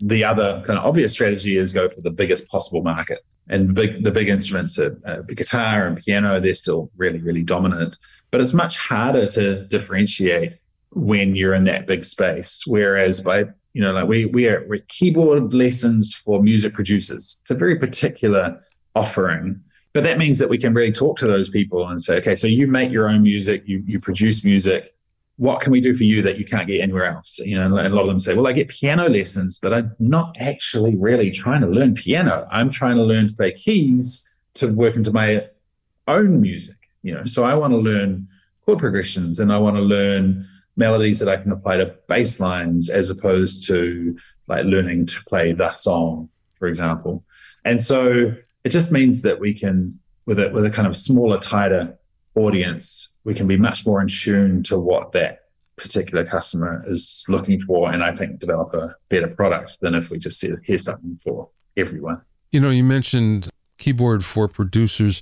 The 0.00 0.24
other 0.24 0.64
kind 0.66 0.80
of 0.80 0.84
obvious 0.84 1.12
strategy 1.12 1.58
is 1.58 1.72
go 1.72 1.88
for 1.88 2.00
the 2.00 2.10
biggest 2.10 2.48
possible 2.48 2.82
market 2.82 3.20
and 3.48 3.74
big, 3.74 4.02
the 4.04 4.10
big 4.10 4.28
instruments, 4.28 4.78
are, 4.78 4.98
uh, 5.06 5.20
guitar 5.22 5.86
and 5.86 5.96
piano, 5.96 6.40
they're 6.40 6.54
still 6.54 6.90
really, 6.96 7.20
really 7.20 7.42
dominant. 7.42 7.96
But 8.30 8.40
it's 8.40 8.52
much 8.52 8.76
harder 8.76 9.26
to 9.28 9.64
differentiate 9.66 10.58
when 10.90 11.36
you're 11.36 11.54
in 11.54 11.64
that 11.64 11.86
big 11.86 12.04
space. 12.04 12.62
Whereas 12.66 13.20
by 13.20 13.46
you 13.76 13.82
know, 13.82 13.92
like 13.92 14.08
we 14.08 14.24
we 14.24 14.48
are 14.48 14.64
we're 14.66 14.80
keyboard 14.88 15.52
lessons 15.52 16.14
for 16.14 16.42
music 16.42 16.72
producers. 16.72 17.36
It's 17.42 17.50
a 17.50 17.54
very 17.54 17.78
particular 17.78 18.58
offering. 18.94 19.60
But 19.92 20.02
that 20.04 20.16
means 20.16 20.38
that 20.38 20.48
we 20.48 20.56
can 20.56 20.72
really 20.72 20.92
talk 20.92 21.18
to 21.18 21.26
those 21.26 21.50
people 21.50 21.86
and 21.88 22.02
say, 22.02 22.16
okay, 22.16 22.34
so 22.34 22.46
you 22.46 22.66
make 22.66 22.90
your 22.90 23.08
own 23.08 23.22
music, 23.22 23.64
you 23.66 23.82
you 23.86 24.00
produce 24.00 24.44
music. 24.44 24.88
What 25.38 25.60
can 25.60 25.70
we 25.70 25.80
do 25.80 25.92
for 25.92 26.04
you 26.04 26.22
that 26.22 26.38
you 26.38 26.44
can't 26.44 26.66
get 26.66 26.80
anywhere 26.80 27.04
else? 27.04 27.38
You 27.38 27.56
know, 27.56 27.76
and 27.76 27.92
a 27.92 27.94
lot 27.94 28.02
of 28.02 28.08
them 28.08 28.18
say, 28.18 28.34
well, 28.34 28.46
I 28.46 28.52
get 28.52 28.68
piano 28.68 29.08
lessons, 29.08 29.58
but 29.58 29.74
I'm 29.74 29.94
not 29.98 30.36
actually 30.40 30.96
really 30.96 31.30
trying 31.30 31.60
to 31.60 31.66
learn 31.66 31.94
piano. 31.94 32.46
I'm 32.50 32.70
trying 32.70 32.96
to 32.96 33.02
learn 33.02 33.28
to 33.28 33.34
play 33.34 33.52
keys 33.52 34.28
to 34.54 34.68
work 34.68 34.96
into 34.96 35.12
my 35.12 35.46
own 36.08 36.40
music. 36.40 36.76
You 37.02 37.14
know, 37.14 37.24
so 37.24 37.44
I 37.44 37.54
want 37.54 37.72
to 37.72 37.78
learn 37.78 38.26
chord 38.64 38.78
progressions 38.78 39.38
and 39.38 39.52
I 39.52 39.58
want 39.58 39.76
to 39.76 39.82
learn 39.82 40.48
melodies 40.76 41.18
that 41.20 41.28
I 41.28 41.36
can 41.36 41.52
apply 41.52 41.78
to 41.78 41.94
bass 42.08 42.40
lines 42.40 42.90
as 42.90 43.10
opposed 43.10 43.66
to 43.66 44.16
like 44.48 44.64
learning 44.64 45.06
to 45.06 45.22
play 45.24 45.52
the 45.52 45.70
song, 45.72 46.28
for 46.58 46.66
example. 46.66 47.24
And 47.64 47.80
so 47.80 48.34
it 48.64 48.70
just 48.70 48.92
means 48.92 49.22
that 49.22 49.40
we 49.40 49.54
can, 49.54 49.98
with 50.26 50.40
a 50.40 50.50
with 50.50 50.64
a 50.64 50.70
kind 50.70 50.88
of 50.88 50.96
smaller, 50.96 51.38
tighter 51.38 51.96
audience, 52.36 53.08
we 53.24 53.34
can 53.34 53.46
be 53.46 53.56
much 53.56 53.86
more 53.86 54.00
in 54.00 54.08
tune 54.08 54.62
to 54.64 54.78
what 54.78 55.12
that 55.12 55.40
particular 55.76 56.24
customer 56.24 56.82
is 56.86 57.24
looking 57.28 57.60
for, 57.60 57.90
and 57.90 58.02
I 58.02 58.12
think 58.12 58.38
develop 58.38 58.72
a 58.72 58.94
better 59.08 59.28
product 59.28 59.80
than 59.80 59.94
if 59.94 60.10
we 60.10 60.18
just 60.18 60.38
say 60.40 60.52
here's 60.62 60.84
something 60.84 61.18
for 61.22 61.50
everyone. 61.76 62.22
You 62.50 62.60
know, 62.60 62.70
you 62.70 62.84
mentioned 62.84 63.50
keyboard 63.78 64.24
for 64.24 64.48
producers. 64.48 65.20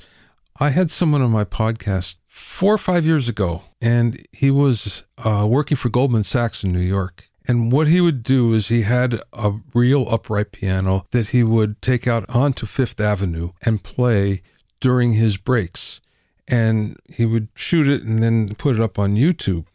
I 0.61 0.71
had 0.71 0.91
someone 0.91 1.23
on 1.23 1.31
my 1.31 1.45
podcast 1.45 2.17
four 2.27 2.75
or 2.75 2.79
five 2.79 3.05
years 3.05 3.29
ago, 3.29 3.63
and 3.81 4.25
he 4.33 4.51
was 4.51 5.03
uh, 5.19 5.47
working 5.49 5.77
for 5.77 5.89
Goldman 5.89 6.25
Sachs 6.25 6.63
in 6.63 6.73
New 6.73 6.79
York. 6.79 7.25
And 7.47 7.71
what 7.71 7.89
he 7.89 8.01
would 8.01 8.23
do 8.23 8.55
is 8.55 8.69
he 8.69 8.83
had 8.83 9.21
a 9.33 9.53
real 9.75 10.07
upright 10.09 10.53
piano 10.53 11.07
that 11.11 11.29
he 11.29 11.43
would 11.43 11.83
take 11.83 12.07
out 12.07 12.29
onto 12.31 12.65
Fifth 12.65 13.01
Avenue 13.01 13.51
and 13.63 13.83
play 13.83 14.43
during 14.81 15.15
his 15.15 15.37
breaks. 15.37 16.01
And 16.47 16.99
he 17.09 17.25
would 17.25 17.49
shoot 17.55 17.89
it 17.89 18.03
and 18.03 18.23
then 18.23 18.49
put 18.57 18.77
it 18.77 18.81
up 18.81 18.99
on 18.99 19.15
YouTube. 19.15 19.67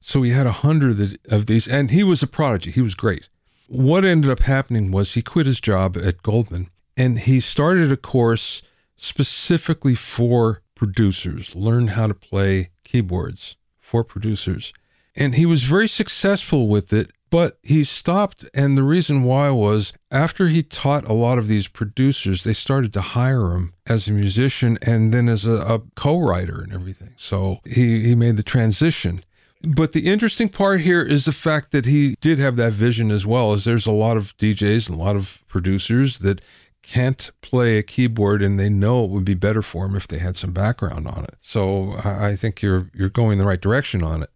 So 0.00 0.22
he 0.22 0.30
had 0.30 0.46
a 0.46 0.52
hundred 0.52 1.18
of 1.28 1.46
these, 1.46 1.68
and 1.68 1.90
he 1.90 2.02
was 2.02 2.22
a 2.22 2.26
prodigy. 2.26 2.70
He 2.70 2.80
was 2.80 2.94
great. 2.94 3.28
What 3.68 4.04
ended 4.04 4.30
up 4.30 4.40
happening 4.40 4.90
was 4.90 5.14
he 5.14 5.22
quit 5.22 5.46
his 5.46 5.60
job 5.60 5.96
at 5.96 6.22
Goldman 6.22 6.68
and 6.96 7.20
he 7.20 7.40
started 7.40 7.90
a 7.90 7.96
course 7.96 8.62
specifically 8.96 9.94
for 9.94 10.62
producers, 10.74 11.54
learn 11.54 11.88
how 11.88 12.06
to 12.06 12.14
play 12.14 12.70
keyboards 12.84 13.56
for 13.80 14.04
producers. 14.04 14.72
And 15.14 15.34
he 15.34 15.46
was 15.46 15.64
very 15.64 15.88
successful 15.88 16.68
with 16.68 16.92
it, 16.92 17.10
but 17.32 17.58
he 17.62 17.82
stopped. 17.82 18.44
And 18.52 18.76
the 18.76 18.82
reason 18.82 19.24
why 19.24 19.48
was 19.48 19.94
after 20.10 20.48
he 20.48 20.62
taught 20.62 21.08
a 21.08 21.14
lot 21.14 21.38
of 21.38 21.48
these 21.48 21.66
producers, 21.66 22.44
they 22.44 22.52
started 22.52 22.92
to 22.92 23.00
hire 23.00 23.52
him 23.52 23.72
as 23.86 24.06
a 24.06 24.12
musician 24.12 24.78
and 24.82 25.14
then 25.14 25.30
as 25.30 25.46
a, 25.46 25.52
a 25.52 25.80
co 25.96 26.20
writer 26.20 26.60
and 26.60 26.74
everything. 26.74 27.14
So 27.16 27.60
he, 27.64 28.02
he 28.02 28.14
made 28.14 28.36
the 28.36 28.42
transition. 28.42 29.24
But 29.62 29.92
the 29.92 30.10
interesting 30.10 30.50
part 30.50 30.82
here 30.82 31.02
is 31.02 31.24
the 31.24 31.32
fact 31.32 31.70
that 31.70 31.86
he 31.86 32.16
did 32.20 32.38
have 32.38 32.56
that 32.56 32.74
vision 32.74 33.10
as 33.10 33.24
well 33.24 33.52
as 33.52 33.64
there's 33.64 33.86
a 33.86 33.92
lot 33.92 34.18
of 34.18 34.36
DJs 34.36 34.90
and 34.90 34.98
a 34.98 35.02
lot 35.02 35.16
of 35.16 35.42
producers 35.48 36.18
that 36.18 36.42
can't 36.82 37.30
play 37.40 37.78
a 37.78 37.82
keyboard 37.82 38.42
and 38.42 38.60
they 38.60 38.68
know 38.68 39.04
it 39.04 39.10
would 39.10 39.24
be 39.24 39.34
better 39.34 39.62
for 39.62 39.86
them 39.86 39.96
if 39.96 40.06
they 40.06 40.18
had 40.18 40.36
some 40.36 40.52
background 40.52 41.08
on 41.08 41.24
it. 41.24 41.36
So 41.40 41.94
I 42.04 42.36
think 42.36 42.60
you're 42.60 42.90
you're 42.92 43.08
going 43.08 43.38
the 43.38 43.46
right 43.46 43.60
direction 43.60 44.02
on 44.02 44.22
it. 44.22 44.30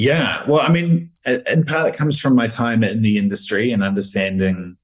Yeah, 0.00 0.44
well, 0.48 0.62
I 0.62 0.70
mean, 0.70 1.10
in 1.26 1.64
part 1.64 1.86
it 1.86 1.94
comes 1.94 2.18
from 2.18 2.34
my 2.34 2.46
time 2.46 2.82
in 2.82 3.02
the 3.02 3.18
industry 3.18 3.70
and 3.70 3.84
understanding 3.84 4.78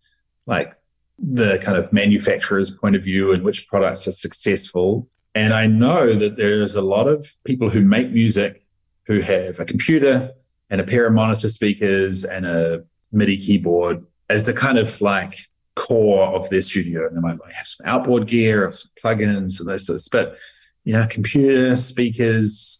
like 0.44 0.74
the 1.18 1.58
kind 1.62 1.78
of 1.78 1.90
manufacturer's 1.90 2.70
point 2.70 2.96
of 2.96 3.02
view 3.02 3.32
and 3.32 3.42
which 3.42 3.66
products 3.66 4.06
are 4.06 4.12
successful. 4.12 5.08
And 5.34 5.54
I 5.54 5.68
know 5.68 6.12
that 6.12 6.36
there's 6.36 6.76
a 6.76 6.82
lot 6.82 7.08
of 7.08 7.26
people 7.44 7.70
who 7.70 7.80
make 7.80 8.10
music 8.10 8.66
who 9.06 9.20
have 9.20 9.58
a 9.58 9.64
computer 9.64 10.32
and 10.68 10.82
a 10.82 10.84
pair 10.84 11.06
of 11.06 11.14
monitor 11.14 11.48
speakers 11.48 12.24
and 12.24 12.44
a 12.44 12.84
MIDI 13.10 13.38
keyboard 13.38 14.04
as 14.28 14.44
the 14.44 14.52
kind 14.52 14.76
of 14.76 15.00
like 15.00 15.34
core 15.76 16.26
of 16.26 16.50
their 16.50 16.60
studio. 16.60 17.06
And 17.06 17.16
they 17.16 17.22
might 17.22 17.38
have 17.54 17.66
some 17.66 17.86
outboard 17.86 18.26
gear 18.26 18.66
or 18.66 18.72
some 18.72 18.90
plugins 19.02 19.60
and 19.60 19.68
those 19.68 19.86
sorts. 19.86 20.08
But 20.08 20.36
you 20.84 20.92
know, 20.92 21.06
computer, 21.08 21.74
speakers, 21.76 22.78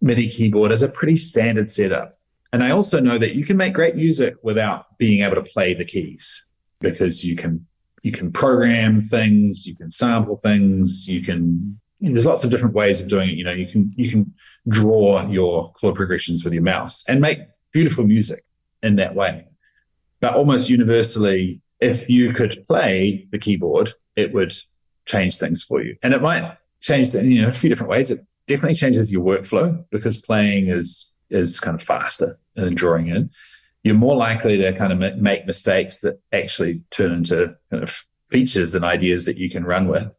MIDI 0.00 0.28
keyboard 0.28 0.72
is 0.72 0.82
a 0.82 0.88
pretty 0.88 1.16
standard 1.16 1.70
setup. 1.70 2.18
And 2.52 2.62
I 2.62 2.70
also 2.70 3.00
know 3.00 3.18
that 3.18 3.34
you 3.34 3.44
can 3.44 3.56
make 3.56 3.74
great 3.74 3.94
music 3.94 4.34
without 4.42 4.98
being 4.98 5.22
able 5.22 5.36
to 5.36 5.42
play 5.42 5.74
the 5.74 5.84
keys 5.84 6.46
because 6.80 7.24
you 7.24 7.36
can 7.36 7.66
you 8.02 8.12
can 8.12 8.32
program 8.32 9.02
things, 9.02 9.66
you 9.66 9.76
can 9.76 9.90
sample 9.90 10.36
things, 10.38 11.06
you 11.06 11.22
can 11.22 11.78
there's 12.00 12.26
lots 12.26 12.44
of 12.44 12.50
different 12.50 12.74
ways 12.74 13.00
of 13.00 13.08
doing 13.08 13.28
it. 13.28 13.34
You 13.34 13.44
know, 13.44 13.52
you 13.52 13.66
can 13.66 13.92
you 13.94 14.10
can 14.10 14.34
draw 14.68 15.28
your 15.28 15.72
chord 15.72 15.94
progressions 15.94 16.44
with 16.44 16.52
your 16.52 16.62
mouse 16.62 17.04
and 17.08 17.20
make 17.20 17.40
beautiful 17.72 18.06
music 18.06 18.44
in 18.82 18.96
that 18.96 19.14
way. 19.14 19.46
But 20.20 20.34
almost 20.34 20.68
universally, 20.68 21.60
if 21.78 22.08
you 22.08 22.32
could 22.32 22.64
play 22.68 23.26
the 23.30 23.38
keyboard, 23.38 23.92
it 24.16 24.32
would 24.32 24.54
change 25.06 25.38
things 25.38 25.62
for 25.62 25.82
you. 25.82 25.96
And 26.02 26.14
it 26.14 26.22
might 26.22 26.56
change 26.80 27.14
in 27.14 27.30
you 27.30 27.42
know 27.42 27.48
a 27.48 27.52
few 27.52 27.68
different 27.68 27.90
ways. 27.90 28.10
It 28.10 28.26
definitely 28.50 28.74
changes 28.74 29.12
your 29.12 29.24
workflow 29.24 29.84
because 29.90 30.20
playing 30.20 30.66
is 30.66 31.14
is 31.30 31.60
kind 31.60 31.80
of 31.80 31.82
faster 31.86 32.36
than 32.56 32.74
drawing 32.74 33.06
in. 33.06 33.30
You're 33.84 33.94
more 33.94 34.16
likely 34.16 34.56
to 34.58 34.72
kind 34.72 34.92
of 34.92 35.16
make 35.16 35.46
mistakes 35.46 36.00
that 36.00 36.20
actually 36.32 36.82
turn 36.90 37.12
into 37.12 37.56
kind 37.70 37.84
of 37.84 38.04
features 38.28 38.74
and 38.74 38.84
ideas 38.84 39.24
that 39.24 39.38
you 39.38 39.48
can 39.48 39.64
run 39.64 39.86
with. 39.86 40.10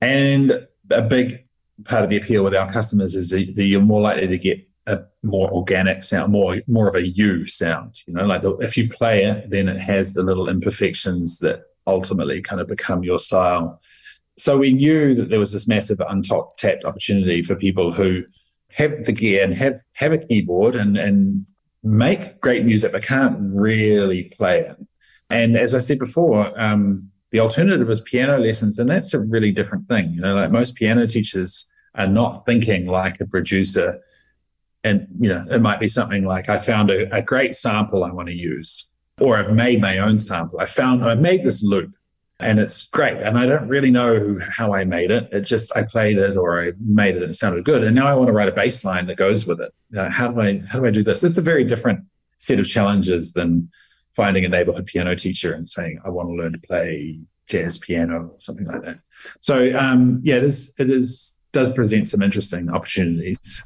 And 0.00 0.66
a 0.90 1.02
big 1.02 1.44
part 1.84 2.02
of 2.02 2.10
the 2.10 2.16
appeal 2.16 2.42
with 2.42 2.56
our 2.56 2.70
customers 2.70 3.14
is 3.14 3.30
that 3.30 3.54
you're 3.56 3.80
more 3.80 4.00
likely 4.00 4.26
to 4.26 4.38
get 4.38 4.68
a 4.88 5.02
more 5.22 5.48
organic 5.52 6.02
sound, 6.02 6.32
more 6.32 6.60
more 6.66 6.88
of 6.88 6.96
a 6.96 7.06
you 7.06 7.46
sound. 7.46 8.02
You 8.06 8.14
know, 8.14 8.26
like 8.26 8.42
the, 8.42 8.56
if 8.56 8.76
you 8.76 8.88
play 8.88 9.24
it, 9.24 9.48
then 9.50 9.68
it 9.68 9.78
has 9.78 10.12
the 10.12 10.24
little 10.24 10.48
imperfections 10.48 11.38
that 11.38 11.62
ultimately 11.86 12.42
kind 12.42 12.60
of 12.60 12.66
become 12.66 13.04
your 13.04 13.20
style. 13.20 13.80
So 14.36 14.58
we 14.58 14.72
knew 14.72 15.14
that 15.14 15.30
there 15.30 15.38
was 15.38 15.52
this 15.52 15.68
massive 15.68 16.00
untapped 16.00 16.84
opportunity 16.84 17.42
for 17.42 17.54
people 17.54 17.92
who 17.92 18.24
have 18.72 19.04
the 19.04 19.12
gear 19.12 19.44
and 19.44 19.54
have 19.54 19.80
have 19.94 20.12
a 20.12 20.18
keyboard 20.18 20.74
and 20.74 20.96
and 20.96 21.46
make 21.82 22.40
great 22.40 22.64
music 22.64 22.92
but 22.92 23.02
can't 23.02 23.36
really 23.38 24.24
play 24.36 24.60
it. 24.60 24.76
And 25.30 25.56
as 25.56 25.74
I 25.74 25.78
said 25.78 25.98
before, 25.98 26.52
um, 26.60 27.10
the 27.30 27.40
alternative 27.40 27.88
is 27.90 28.00
piano 28.00 28.38
lessons, 28.38 28.78
and 28.78 28.88
that's 28.88 29.14
a 29.14 29.20
really 29.20 29.52
different 29.52 29.88
thing. 29.88 30.12
You 30.14 30.20
know, 30.20 30.34
like 30.34 30.50
most 30.50 30.74
piano 30.74 31.06
teachers 31.06 31.68
are 31.94 32.06
not 32.06 32.44
thinking 32.44 32.86
like 32.86 33.20
a 33.20 33.26
producer 33.26 34.00
and 34.84 35.06
you 35.18 35.28
know 35.28 35.44
it 35.50 35.60
might 35.60 35.80
be 35.80 35.88
something 35.88 36.24
like 36.24 36.48
i 36.48 36.58
found 36.58 36.90
a, 36.90 37.12
a, 37.16 37.22
great 37.22 37.54
sample 37.54 38.04
i 38.04 38.10
want 38.10 38.28
to 38.28 38.34
use 38.34 38.88
or 39.20 39.36
i've 39.36 39.52
made 39.52 39.80
my 39.80 39.98
own 39.98 40.18
sample 40.18 40.60
i 40.60 40.66
found 40.66 41.04
i 41.04 41.14
made 41.14 41.42
this 41.42 41.62
loop 41.62 41.90
and 42.40 42.58
it's 42.58 42.86
great. 42.86 43.16
And 43.18 43.38
i 43.38 43.46
don't 43.46 43.68
really 43.68 43.90
know 43.90 44.38
how 44.50 44.74
i 44.74 44.84
made 44.84 45.10
it. 45.10 45.28
It 45.32 45.42
just 45.42 45.74
i 45.76 45.82
played 45.82 46.18
it 46.18 46.36
or 46.36 46.60
i 46.60 46.72
made 46.80 47.16
it 47.16 47.22
and 47.22 47.30
it 47.30 47.34
sounded 47.34 47.64
good. 47.64 47.84
And 47.84 47.94
now 47.94 48.06
i 48.06 48.14
want 48.14 48.28
to 48.28 48.32
write 48.32 48.48
a 48.48 48.52
bass 48.52 48.84
line 48.84 49.06
that 49.06 49.16
goes 49.16 49.46
with 49.46 49.60
it. 49.60 49.72
Uh, 49.96 50.10
how 50.10 50.28
do 50.28 50.40
i 50.40 50.58
how 50.68 50.80
do 50.80 50.86
i 50.86 50.90
do 50.90 51.02
this? 51.02 51.24
It's 51.24 51.38
a 51.38 51.42
very 51.42 51.64
different 51.64 52.00
set 52.38 52.58
of 52.58 52.66
challenges 52.66 53.32
than 53.32 53.70
finding 54.14 54.44
a 54.44 54.48
neighborhood 54.48 54.86
piano 54.86 55.14
teacher 55.16 55.52
and 55.52 55.68
saying 55.68 56.00
i 56.04 56.10
want 56.10 56.28
to 56.28 56.34
learn 56.34 56.52
to 56.52 56.58
play 56.58 57.18
jazz 57.46 57.78
piano 57.78 58.30
or 58.32 58.40
something 58.40 58.66
like 58.66 58.82
that. 58.82 58.98
So 59.40 59.74
um, 59.76 60.20
yeah 60.22 60.36
it 60.36 60.44
is 60.44 60.72
it 60.78 60.90
is 60.90 61.38
does 61.54 61.72
present 61.72 62.08
some 62.08 62.20
interesting 62.20 62.68
opportunities. 62.68 63.62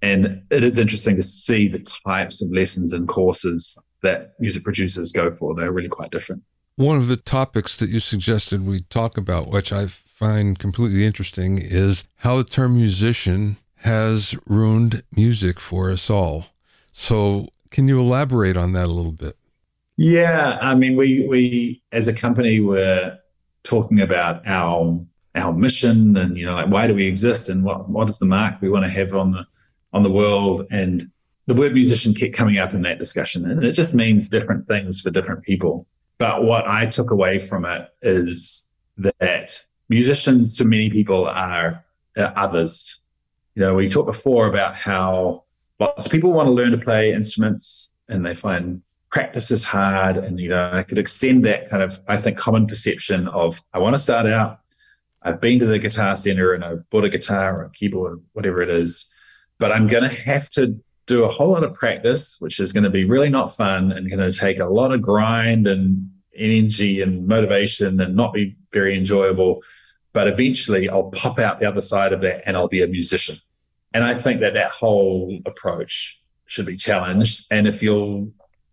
And 0.00 0.42
it 0.50 0.64
is 0.64 0.78
interesting 0.78 1.16
to 1.16 1.22
see 1.22 1.68
the 1.68 1.84
types 2.06 2.42
of 2.42 2.50
lessons 2.50 2.92
and 2.92 3.06
courses 3.06 3.78
that 4.02 4.32
music 4.40 4.64
producers 4.64 5.12
go 5.12 5.30
for. 5.30 5.54
They're 5.54 5.72
really 5.72 5.88
quite 5.88 6.10
different. 6.10 6.42
One 6.76 6.96
of 6.96 7.08
the 7.08 7.16
topics 7.16 7.76
that 7.76 7.90
you 7.90 8.00
suggested 8.00 8.66
we 8.66 8.80
talk 8.80 9.18
about, 9.18 9.48
which 9.48 9.72
I 9.72 9.86
find 9.86 10.58
completely 10.58 11.04
interesting, 11.04 11.58
is 11.58 12.04
how 12.18 12.38
the 12.38 12.44
term 12.44 12.76
musician 12.76 13.58
has 13.76 14.36
ruined 14.46 15.02
music 15.14 15.60
for 15.60 15.90
us 15.90 16.08
all. 16.08 16.46
So, 16.92 17.48
can 17.70 17.88
you 17.88 18.00
elaborate 18.00 18.56
on 18.56 18.72
that 18.72 18.86
a 18.86 18.92
little 18.92 19.12
bit? 19.12 19.36
Yeah, 19.96 20.58
I 20.60 20.74
mean, 20.74 20.96
we 20.96 21.26
we 21.26 21.82
as 21.92 22.08
a 22.08 22.12
company 22.12 22.60
were 22.60 23.18
talking 23.64 24.00
about 24.00 24.46
our 24.46 24.98
our 25.34 25.52
mission 25.52 26.16
and 26.16 26.36
you 26.36 26.44
know 26.44 26.54
like 26.54 26.68
why 26.68 26.86
do 26.86 26.94
we 26.94 27.06
exist 27.06 27.48
and 27.48 27.64
what 27.64 27.88
what 27.88 28.08
is 28.08 28.18
the 28.18 28.26
mark 28.26 28.60
we 28.60 28.68
want 28.68 28.84
to 28.84 28.90
have 28.90 29.14
on 29.14 29.32
the 29.32 29.46
on 29.92 30.02
the 30.02 30.10
world. 30.10 30.66
And 30.70 31.10
the 31.46 31.54
word 31.54 31.74
musician 31.74 32.14
kept 32.14 32.34
coming 32.34 32.58
up 32.58 32.72
in 32.72 32.82
that 32.82 32.98
discussion. 32.98 33.50
And 33.50 33.64
it 33.64 33.72
just 33.72 33.94
means 33.94 34.28
different 34.28 34.66
things 34.68 35.00
for 35.00 35.10
different 35.10 35.42
people. 35.42 35.86
But 36.22 36.44
what 36.44 36.68
I 36.68 36.86
took 36.86 37.10
away 37.10 37.40
from 37.40 37.64
it 37.64 37.88
is 38.00 38.68
that 38.96 39.60
musicians 39.88 40.56
to 40.56 40.64
many 40.64 40.88
people 40.88 41.26
are, 41.26 41.84
others. 42.16 43.00
You 43.56 43.62
know, 43.62 43.74
we 43.74 43.88
talked 43.88 44.06
before 44.06 44.46
about 44.46 44.72
how 44.72 45.42
lots 45.80 46.06
of 46.06 46.12
people 46.12 46.32
want 46.32 46.46
to 46.46 46.52
learn 46.52 46.70
to 46.70 46.78
play 46.78 47.12
instruments 47.12 47.92
and 48.08 48.24
they 48.24 48.34
find 48.34 48.82
practice 49.10 49.50
is 49.50 49.64
hard. 49.64 50.16
And, 50.16 50.38
you 50.38 50.48
know, 50.48 50.70
I 50.72 50.84
could 50.84 50.98
extend 50.98 51.44
that 51.46 51.68
kind 51.68 51.82
of, 51.82 51.98
I 52.06 52.18
think, 52.18 52.38
common 52.38 52.68
perception 52.68 53.26
of 53.26 53.60
I 53.74 53.80
want 53.80 53.96
to 53.96 53.98
start 53.98 54.26
out. 54.26 54.60
I've 55.22 55.40
been 55.40 55.58
to 55.58 55.66
the 55.66 55.80
guitar 55.80 56.14
center 56.14 56.52
and 56.52 56.64
I've 56.64 56.88
bought 56.90 57.02
a 57.02 57.08
guitar 57.08 57.58
or 57.58 57.64
a 57.64 57.70
keyboard, 57.70 58.20
whatever 58.34 58.62
it 58.62 58.70
is, 58.70 59.10
but 59.58 59.72
I'm 59.72 59.88
going 59.88 60.08
to 60.08 60.24
have 60.24 60.50
to 60.50 60.80
do 61.06 61.24
a 61.24 61.28
whole 61.28 61.50
lot 61.50 61.64
of 61.64 61.74
practice, 61.74 62.36
which 62.38 62.60
is 62.60 62.72
going 62.72 62.84
to 62.84 62.90
be 62.90 63.04
really 63.04 63.28
not 63.28 63.52
fun 63.56 63.90
and 63.90 64.08
going 64.08 64.32
to 64.32 64.38
take 64.38 64.60
a 64.60 64.66
lot 64.66 64.92
of 64.92 65.02
grind 65.02 65.66
and 65.66 66.08
energy 66.36 67.02
and 67.02 67.26
motivation 67.26 68.00
and 68.00 68.16
not 68.16 68.32
be 68.32 68.56
very 68.72 68.96
enjoyable. 68.96 69.62
But 70.12 70.28
eventually 70.28 70.88
I'll 70.88 71.10
pop 71.10 71.38
out 71.38 71.58
the 71.58 71.66
other 71.66 71.80
side 71.80 72.12
of 72.12 72.20
that 72.22 72.42
and 72.46 72.56
I'll 72.56 72.68
be 72.68 72.82
a 72.82 72.86
musician. 72.86 73.36
And 73.94 74.04
I 74.04 74.14
think 74.14 74.40
that 74.40 74.54
that 74.54 74.70
whole 74.70 75.40
approach 75.46 76.20
should 76.46 76.66
be 76.66 76.76
challenged. 76.76 77.46
And 77.50 77.66
if 77.66 77.82
you'll 77.82 78.30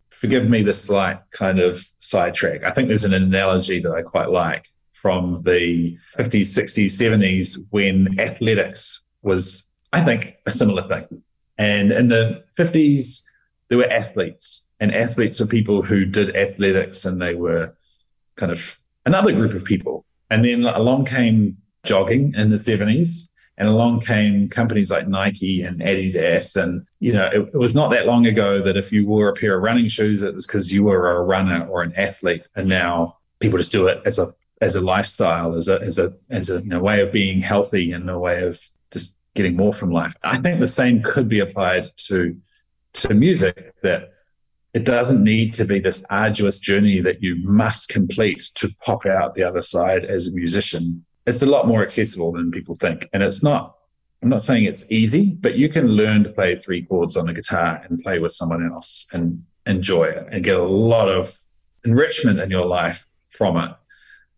forgive 0.09 0.49
me 0.49 0.61
the 0.61 0.73
slight 0.73 1.19
kind 1.31 1.59
of 1.59 1.85
sidetrack, 1.99 2.63
I 2.63 2.71
think 2.71 2.87
there's 2.87 3.05
an 3.05 3.13
analogy 3.13 3.79
that 3.79 3.91
I 3.91 4.01
quite 4.01 4.29
like 4.29 4.67
from 4.91 5.41
the 5.43 5.97
50s, 6.17 6.47
60s, 6.57 6.91
70s 6.91 7.57
when 7.69 8.19
athletics 8.19 9.05
was, 9.21 9.69
I 9.93 10.01
think, 10.01 10.35
a 10.45 10.51
similar 10.51 10.87
thing. 10.87 11.23
And 11.57 11.91
in 11.91 12.09
the 12.09 12.43
50s, 12.57 13.23
there 13.69 13.77
were 13.77 13.89
athletes, 13.89 14.67
and 14.79 14.93
athletes 14.93 15.39
were 15.39 15.45
people 15.45 15.81
who 15.81 16.05
did 16.05 16.35
athletics 16.35 17.05
and 17.05 17.21
they 17.21 17.35
were 17.35 17.75
kind 18.35 18.51
of 18.51 18.79
another 19.05 19.31
group 19.31 19.53
of 19.53 19.65
people. 19.65 20.05
And 20.29 20.45
then 20.45 20.63
along 20.65 21.05
came 21.05 21.57
jogging 21.83 22.33
in 22.35 22.49
the 22.49 22.55
70s 22.55 23.29
and 23.57 23.67
along 23.67 23.99
came 23.99 24.47
companies 24.47 24.89
like 24.89 25.07
Nike 25.07 25.63
and 25.63 25.81
Adidas. 25.81 26.61
And, 26.61 26.87
you 26.99 27.11
know, 27.11 27.25
it, 27.27 27.49
it, 27.53 27.57
was 27.57 27.75
not 27.75 27.91
that 27.91 28.05
long 28.05 28.25
ago 28.25 28.61
that 28.61 28.77
if 28.77 28.91
you 28.91 29.05
wore 29.05 29.27
a 29.27 29.33
pair 29.33 29.57
of 29.57 29.63
running 29.63 29.89
shoes, 29.89 30.21
it 30.21 30.33
was 30.33 30.47
because 30.47 30.71
you 30.71 30.83
were 30.83 31.11
a 31.11 31.23
runner 31.23 31.67
or 31.67 31.81
an 31.81 31.93
athlete. 31.95 32.47
And 32.55 32.69
now 32.69 33.17
people 33.39 33.57
just 33.57 33.71
do 33.71 33.87
it 33.87 34.01
as 34.05 34.17
a 34.17 34.33
as 34.61 34.75
a 34.75 34.81
lifestyle, 34.81 35.55
as 35.55 35.67
a 35.67 35.79
as 35.81 35.99
a 35.99 36.13
as 36.29 36.49
a 36.49 36.61
you 36.61 36.69
know, 36.69 36.79
way 36.79 37.01
of 37.01 37.11
being 37.11 37.39
healthy 37.39 37.91
and 37.91 38.09
a 38.09 38.19
way 38.19 38.43
of 38.43 38.61
just 38.91 39.19
getting 39.35 39.55
more 39.55 39.73
from 39.73 39.91
life. 39.91 40.15
I 40.23 40.37
think 40.37 40.59
the 40.59 40.67
same 40.67 41.01
could 41.01 41.27
be 41.27 41.39
applied 41.39 41.85
to 42.07 42.37
to 42.93 43.13
music 43.13 43.73
that 43.83 44.11
it 44.79 44.85
doesn't 44.85 45.23
need 45.23 45.53
to 45.53 45.65
be 45.65 45.79
this 45.79 46.05
arduous 46.09 46.59
journey 46.59 47.01
that 47.01 47.21
you 47.21 47.35
must 47.43 47.89
complete 47.89 48.49
to 48.55 48.69
pop 48.85 49.05
out 49.05 49.35
the 49.35 49.43
other 49.43 49.61
side 49.61 50.05
as 50.05 50.27
a 50.27 50.31
musician 50.33 51.05
it's 51.29 51.43
a 51.43 51.45
lot 51.45 51.67
more 51.67 51.83
accessible 51.83 52.31
than 52.31 52.51
people 52.51 52.75
think. 52.75 53.07
And 53.13 53.21
it's 53.21 53.43
not, 53.43 53.75
I'm 54.23 54.29
not 54.29 54.43
saying 54.43 54.65
it's 54.65 54.85
easy, 54.89 55.37
but 55.39 55.55
you 55.55 55.69
can 55.69 55.87
learn 55.87 56.23
to 56.23 56.29
play 56.31 56.55
three 56.55 56.81
chords 56.81 57.15
on 57.15 57.29
a 57.29 57.33
guitar 57.33 57.81
and 57.87 58.01
play 58.01 58.19
with 58.19 58.33
someone 58.33 58.65
else 58.65 59.05
and 59.13 59.43
enjoy 59.65 60.05
it 60.05 60.27
and 60.31 60.43
get 60.43 60.57
a 60.57 60.63
lot 60.63 61.07
of 61.07 61.37
enrichment 61.85 62.39
in 62.39 62.49
your 62.49 62.65
life 62.65 63.05
from 63.29 63.57
it. 63.57 63.71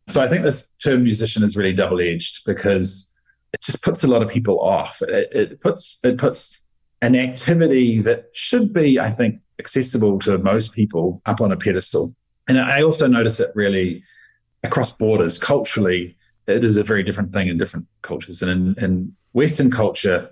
So 0.08 0.22
I 0.22 0.28
think 0.28 0.44
this 0.44 0.68
term 0.84 1.04
musician 1.04 1.44
is 1.44 1.56
really 1.56 1.74
double 1.74 2.02
edged 2.02 2.42
because 2.46 3.12
it 3.54 3.62
just 3.62 3.82
puts 3.82 4.04
a 4.04 4.08
lot 4.08 4.22
of 4.22 4.30
people 4.30 4.60
off. 4.60 5.02
It, 5.02 5.30
it 5.34 5.62
puts 5.62 6.00
it 6.04 6.18
puts 6.18 6.64
an 7.02 7.16
activity 7.16 8.02
that 8.02 8.26
should 8.34 8.74
be, 8.74 9.00
I 9.00 9.10
think, 9.10 9.40
accessible 9.62 10.18
to 10.20 10.38
most 10.40 10.74
people 10.74 11.22
up 11.26 11.40
on 11.42 11.52
a 11.52 11.58
pedestal. 11.58 12.16
And 12.48 12.60
I 12.60 12.82
also 12.82 13.08
notice 13.08 13.40
it 13.40 13.52
really 13.56 14.04
across 14.64 14.96
borders 14.96 15.40
culturally 15.40 16.18
it 16.48 16.64
is 16.64 16.78
a 16.78 16.84
very 16.84 17.04
different 17.04 17.34
thing 17.34 17.48
in 17.48 17.58
different 17.58 17.86
cultures. 18.02 18.42
And 18.42 18.52
in, 18.52 18.84
in 18.84 19.16
Western 19.34 19.72
culture, 19.72 20.30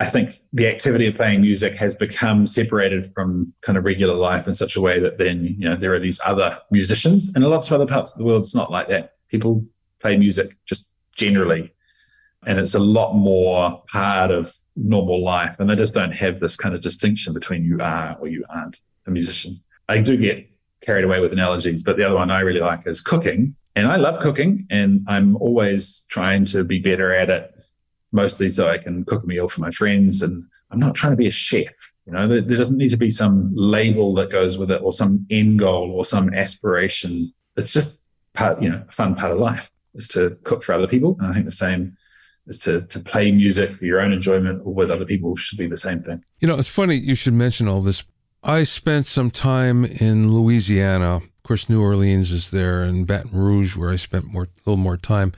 I 0.00 0.06
think 0.06 0.32
the 0.52 0.68
activity 0.68 1.06
of 1.06 1.14
playing 1.14 1.40
music 1.40 1.76
has 1.76 1.94
become 1.94 2.46
separated 2.46 3.12
from 3.14 3.52
kind 3.62 3.78
of 3.78 3.84
regular 3.84 4.14
life 4.14 4.46
in 4.46 4.54
such 4.54 4.76
a 4.76 4.80
way 4.80 5.00
that 5.00 5.18
then, 5.18 5.44
you 5.44 5.68
know, 5.68 5.76
there 5.76 5.94
are 5.94 6.00
these 6.00 6.20
other 6.24 6.58
musicians. 6.70 7.32
And 7.34 7.42
in 7.42 7.50
lots 7.50 7.68
of 7.68 7.80
other 7.80 7.90
parts 7.90 8.12
of 8.12 8.18
the 8.18 8.24
world, 8.24 8.42
it's 8.42 8.54
not 8.54 8.70
like 8.70 8.88
that. 8.88 9.12
People 9.28 9.64
play 10.00 10.16
music 10.16 10.56
just 10.66 10.90
generally. 11.14 11.72
And 12.46 12.58
it's 12.58 12.74
a 12.74 12.80
lot 12.80 13.14
more 13.14 13.82
part 13.90 14.30
of 14.30 14.54
normal 14.76 15.22
life. 15.22 15.56
And 15.58 15.68
they 15.68 15.76
just 15.76 15.94
don't 15.94 16.12
have 16.12 16.40
this 16.40 16.56
kind 16.56 16.74
of 16.74 16.80
distinction 16.80 17.32
between 17.32 17.64
you 17.64 17.78
are 17.80 18.16
or 18.20 18.28
you 18.28 18.44
aren't 18.48 18.80
a 19.06 19.10
musician. 19.10 19.60
I 19.88 20.00
do 20.00 20.16
get 20.16 20.48
carried 20.80 21.04
away 21.04 21.20
with 21.20 21.32
analogies, 21.32 21.82
but 21.82 21.96
the 21.96 22.04
other 22.04 22.16
one 22.16 22.30
I 22.30 22.40
really 22.40 22.60
like 22.60 22.86
is 22.86 23.00
cooking. 23.00 23.56
And 23.74 23.86
I 23.86 23.96
love 23.96 24.20
cooking 24.20 24.66
and 24.70 25.02
I'm 25.08 25.36
always 25.36 26.06
trying 26.08 26.44
to 26.46 26.64
be 26.64 26.78
better 26.78 27.12
at 27.12 27.30
it, 27.30 27.54
mostly 28.12 28.48
so 28.48 28.68
I 28.68 28.78
can 28.78 29.04
cook 29.04 29.24
a 29.24 29.26
meal 29.26 29.48
for 29.48 29.60
my 29.60 29.70
friends. 29.70 30.22
And 30.22 30.44
I'm 30.70 30.78
not 30.78 30.94
trying 30.94 31.12
to 31.12 31.16
be 31.16 31.26
a 31.26 31.32
chef. 31.32 31.94
You 32.06 32.12
know, 32.12 32.26
there, 32.26 32.40
there 32.40 32.56
doesn't 32.56 32.78
need 32.78 32.90
to 32.90 32.96
be 32.96 33.10
some 33.10 33.52
label 33.54 34.14
that 34.14 34.30
goes 34.30 34.58
with 34.58 34.70
it 34.70 34.80
or 34.82 34.92
some 34.92 35.26
end 35.30 35.58
goal 35.58 35.90
or 35.92 36.04
some 36.04 36.32
aspiration. 36.32 37.32
It's 37.56 37.70
just 37.70 38.00
part, 38.34 38.62
you 38.62 38.70
know, 38.70 38.82
a 38.86 38.92
fun 38.92 39.14
part 39.14 39.32
of 39.32 39.38
life 39.38 39.70
is 39.94 40.08
to 40.08 40.36
cook 40.44 40.62
for 40.62 40.72
other 40.72 40.86
people. 40.86 41.16
And 41.18 41.28
I 41.28 41.32
think 41.32 41.46
the 41.46 41.52
same 41.52 41.96
is 42.46 42.58
to 42.60 42.82
to 42.82 43.00
play 43.00 43.32
music 43.32 43.74
for 43.74 43.84
your 43.84 44.00
own 44.00 44.12
enjoyment 44.12 44.62
or 44.64 44.72
with 44.74 44.90
other 44.90 45.04
people 45.04 45.36
should 45.36 45.58
be 45.58 45.66
the 45.66 45.76
same 45.76 46.02
thing. 46.02 46.22
You 46.40 46.48
know, 46.48 46.56
it's 46.56 46.68
funny 46.68 46.96
you 46.96 47.14
should 47.14 47.34
mention 47.34 47.68
all 47.68 47.80
this. 47.80 48.04
I 48.42 48.64
spent 48.64 49.06
some 49.06 49.30
time 49.30 49.84
in 49.84 50.32
Louisiana 50.32 51.16
Of 51.16 51.42
course, 51.42 51.68
New 51.68 51.82
Orleans 51.82 52.32
is 52.32 52.50
there, 52.50 52.82
and 52.82 53.06
Baton 53.06 53.30
Rouge, 53.32 53.76
where 53.76 53.90
I 53.90 53.96
spent 53.96 54.24
more 54.24 54.44
a 54.44 54.48
little 54.64 54.76
more 54.76 54.96
time. 54.96 55.32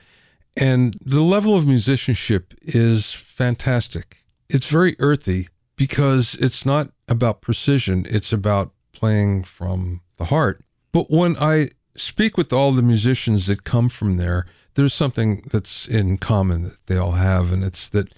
And 0.57 0.97
the 1.05 1.23
level 1.23 1.57
of 1.57 1.67
musicianship 1.67 2.55
is 2.63 3.13
fantastic. 3.13 4.25
It's 4.49 4.69
very 4.69 4.97
earthy 4.99 5.49
because 5.77 6.35
it's 6.35 6.67
not 6.67 6.91
about 7.07 7.41
precision, 7.41 8.07
it's 8.11 8.33
about 8.33 8.73
playing 8.93 9.45
from 9.45 10.01
the 10.17 10.27
heart. 10.27 10.65
But 10.93 11.11
when 11.11 11.37
I 11.37 11.69
speak 11.95 12.37
with 12.37 12.53
all 12.53 12.73
the 12.73 12.83
musicians 12.83 13.47
that 13.47 13.65
come 13.65 13.89
from 13.89 14.17
there, 14.17 14.47
there's 14.79 14.95
something 14.95 15.43
that's 15.51 15.89
in 15.89 16.19
common 16.19 16.63
that 16.63 16.87
they 16.87 16.97
all 16.97 17.13
have, 17.13 17.51
and 17.53 17.65
it's 17.65 17.89
that 17.89 18.15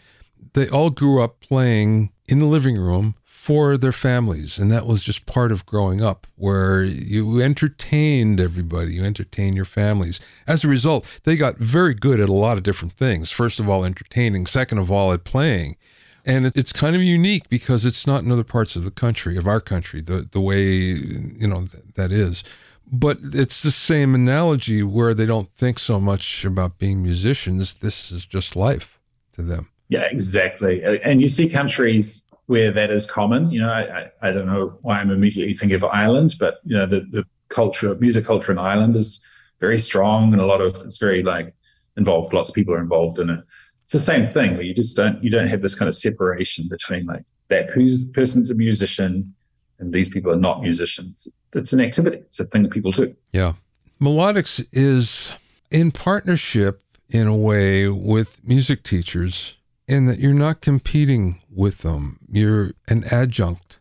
they 0.52 0.68
all 0.68 0.90
grew 0.90 1.22
up 1.22 1.40
playing 1.40 2.12
in 2.28 2.38
the 2.38 2.44
living 2.44 2.76
room 2.76 3.14
for 3.24 3.78
their 3.78 3.92
families. 3.92 4.58
And 4.58 4.70
that 4.70 4.86
was 4.86 5.02
just 5.02 5.24
part 5.24 5.52
of 5.52 5.64
growing 5.64 6.02
up, 6.02 6.26
where 6.36 6.84
you 6.84 7.40
entertained 7.40 8.40
everybody, 8.40 8.96
you 8.96 9.02
entertained 9.02 9.56
your 9.56 9.64
families. 9.64 10.20
As 10.46 10.62
a 10.62 10.68
result, 10.68 11.06
they 11.24 11.34
got 11.34 11.56
very 11.56 11.94
good 11.94 12.20
at 12.20 12.28
a 12.28 12.34
lot 12.34 12.58
of 12.58 12.62
different 12.62 12.92
things. 12.92 13.30
First 13.30 13.58
of 13.58 13.66
all, 13.66 13.86
entertaining, 13.86 14.44
second 14.44 14.76
of 14.76 14.90
all, 14.90 15.14
at 15.14 15.24
playing. 15.24 15.78
And 16.26 16.52
it's 16.54 16.74
kind 16.74 16.94
of 16.94 17.00
unique 17.00 17.48
because 17.48 17.86
it's 17.86 18.06
not 18.06 18.22
in 18.22 18.30
other 18.30 18.44
parts 18.44 18.76
of 18.76 18.84
the 18.84 18.90
country, 18.90 19.38
of 19.38 19.46
our 19.46 19.62
country, 19.62 20.02
the, 20.02 20.28
the 20.30 20.42
way, 20.42 20.62
you 20.62 21.48
know, 21.48 21.66
that 21.94 22.12
is. 22.12 22.44
But 22.92 23.18
it's 23.22 23.62
the 23.62 23.70
same 23.70 24.14
analogy 24.14 24.82
where 24.82 25.14
they 25.14 25.26
don't 25.26 25.52
think 25.54 25.78
so 25.78 26.00
much 26.00 26.44
about 26.44 26.78
being 26.78 27.02
musicians. 27.02 27.74
This 27.74 28.10
is 28.10 28.26
just 28.26 28.56
life 28.56 28.98
to 29.34 29.42
them. 29.42 29.68
Yeah, 29.88 30.02
exactly. 30.02 30.84
Uh, 30.84 30.98
and 31.04 31.20
you 31.20 31.28
see 31.28 31.48
countries 31.48 32.24
where 32.46 32.72
that 32.72 32.90
is 32.90 33.08
common. 33.08 33.50
You 33.50 33.60
know, 33.60 33.70
I, 33.70 34.10
I, 34.22 34.32
don't 34.32 34.46
know 34.46 34.76
why 34.82 34.98
I'm 34.98 35.10
immediately 35.10 35.54
thinking 35.54 35.76
of 35.76 35.84
Ireland, 35.84 36.34
but 36.40 36.58
you 36.64 36.76
know, 36.76 36.86
the, 36.86 37.00
the 37.10 37.24
culture, 37.48 37.94
music 37.96 38.24
culture 38.24 38.50
in 38.50 38.58
Ireland 38.58 38.96
is 38.96 39.20
very 39.60 39.78
strong 39.78 40.32
and 40.32 40.40
a 40.40 40.46
lot 40.46 40.60
of 40.60 40.74
it's 40.84 40.98
very 40.98 41.22
like 41.22 41.52
involved. 41.96 42.32
Lots 42.32 42.48
of 42.48 42.54
people 42.54 42.74
are 42.74 42.80
involved 42.80 43.18
in 43.18 43.30
it. 43.30 43.40
It's 43.82 43.92
the 43.92 43.98
same 44.00 44.32
thing 44.32 44.54
where 44.54 44.62
you 44.62 44.74
just 44.74 44.96
don't 44.96 45.22
you 45.22 45.30
don't 45.30 45.46
have 45.46 45.62
this 45.62 45.74
kind 45.74 45.88
of 45.88 45.94
separation 45.94 46.68
between 46.68 47.06
like 47.06 47.22
that 47.48 47.70
who's 47.70 48.04
person's 48.10 48.50
a 48.50 48.54
musician 48.54 49.34
and 49.78 49.92
these 49.92 50.08
people 50.08 50.32
are 50.32 50.36
not 50.36 50.62
musicians. 50.62 51.28
It's 51.54 51.72
an 51.72 51.80
activity. 51.80 52.18
It's 52.18 52.40
a 52.40 52.44
thing 52.44 52.62
that 52.62 52.70
people 52.70 52.92
do. 52.92 53.14
Yeah. 53.32 53.54
Melodics 54.00 54.64
is 54.72 55.32
in 55.70 55.92
partnership 55.92 56.82
in 57.08 57.26
a 57.26 57.36
way 57.36 57.88
with 57.88 58.40
music 58.44 58.82
teachers 58.82 59.56
in 59.86 60.06
that 60.06 60.20
you're 60.20 60.32
not 60.32 60.60
competing 60.60 61.40
with 61.50 61.78
them. 61.78 62.20
You're 62.30 62.72
an 62.88 63.04
adjunct, 63.10 63.80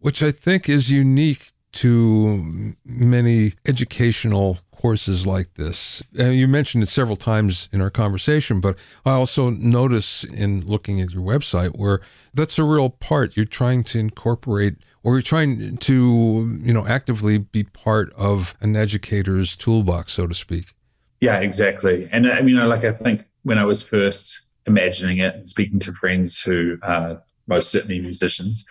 which 0.00 0.22
I 0.22 0.32
think 0.32 0.68
is 0.68 0.90
unique 0.90 1.52
to 1.72 2.74
many 2.84 3.54
educational 3.66 4.58
courses 4.76 5.26
like 5.26 5.54
this. 5.54 6.02
And 6.18 6.34
you 6.34 6.46
mentioned 6.46 6.82
it 6.82 6.88
several 6.88 7.16
times 7.16 7.68
in 7.72 7.80
our 7.80 7.90
conversation, 7.90 8.60
but 8.60 8.76
I 9.06 9.12
also 9.12 9.50
notice 9.50 10.24
in 10.24 10.66
looking 10.66 11.00
at 11.00 11.12
your 11.12 11.22
website 11.22 11.78
where 11.78 12.00
that's 12.34 12.58
a 12.58 12.64
real 12.64 12.90
part. 12.90 13.36
You're 13.36 13.46
trying 13.46 13.84
to 13.84 13.98
incorporate 13.98 14.76
or 15.04 15.12
you're 15.12 15.22
trying 15.22 15.76
to, 15.76 16.58
you 16.62 16.72
know, 16.72 16.86
actively 16.86 17.38
be 17.38 17.62
part 17.62 18.12
of 18.14 18.54
an 18.60 18.74
educator's 18.74 19.54
toolbox, 19.54 20.12
so 20.12 20.26
to 20.26 20.34
speak. 20.34 20.74
Yeah, 21.20 21.38
exactly. 21.38 22.08
And 22.10 22.26
uh, 22.26 22.30
I 22.32 22.42
mean, 22.42 22.56
like 22.56 22.84
I 22.84 22.92
think 22.92 23.24
when 23.42 23.58
I 23.58 23.64
was 23.64 23.86
first 23.86 24.42
imagining 24.66 25.18
it 25.18 25.34
and 25.34 25.48
speaking 25.48 25.78
to 25.80 25.92
friends 25.92 26.40
who 26.40 26.78
are 26.82 27.22
most 27.46 27.70
certainly 27.70 28.00
musicians, 28.00 28.66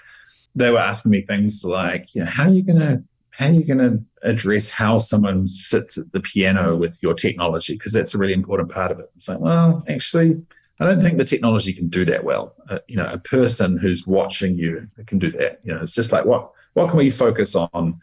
they 0.55 0.71
were 0.71 0.79
asking 0.79 1.11
me 1.11 1.21
things 1.21 1.63
like, 1.63 2.13
you 2.15 2.23
know, 2.23 2.29
how 2.29 2.45
are 2.45 2.49
you 2.49 2.63
going 2.63 2.79
to 2.79 3.03
how 3.29 3.47
are 3.47 3.51
you 3.51 3.63
going 3.63 3.79
to 3.79 3.99
address 4.21 4.69
how 4.69 4.99
someone 4.99 5.47
sits 5.47 5.97
at 5.97 6.11
the 6.11 6.19
piano 6.19 6.75
with 6.75 6.99
your 7.01 7.15
technology? 7.15 7.73
Because 7.73 7.91
that's 7.91 8.13
a 8.13 8.17
really 8.19 8.33
important 8.33 8.69
part 8.69 8.91
of 8.91 8.99
it. 8.99 9.07
It's 9.15 9.27
like, 9.27 9.39
well, 9.39 9.83
actually, 9.89 10.39
I 10.79 10.85
don't 10.85 11.01
think 11.01 11.17
the 11.17 11.25
technology 11.25 11.71
can 11.71 11.87
do 11.87 12.03
that 12.05 12.23
well. 12.23 12.55
Uh, 12.67 12.79
you 12.87 12.95
know, 12.95 13.07
a 13.11 13.19
person 13.19 13.77
who's 13.77 14.07
watching 14.07 14.57
you 14.57 14.87
can 15.05 15.19
do 15.19 15.31
that. 15.31 15.59
You 15.63 15.73
know, 15.73 15.81
it's 15.81 15.93
just 15.93 16.11
like 16.11 16.25
what 16.25 16.51
what 16.73 16.89
can 16.89 16.97
we 16.97 17.09
focus 17.09 17.55
on 17.55 17.99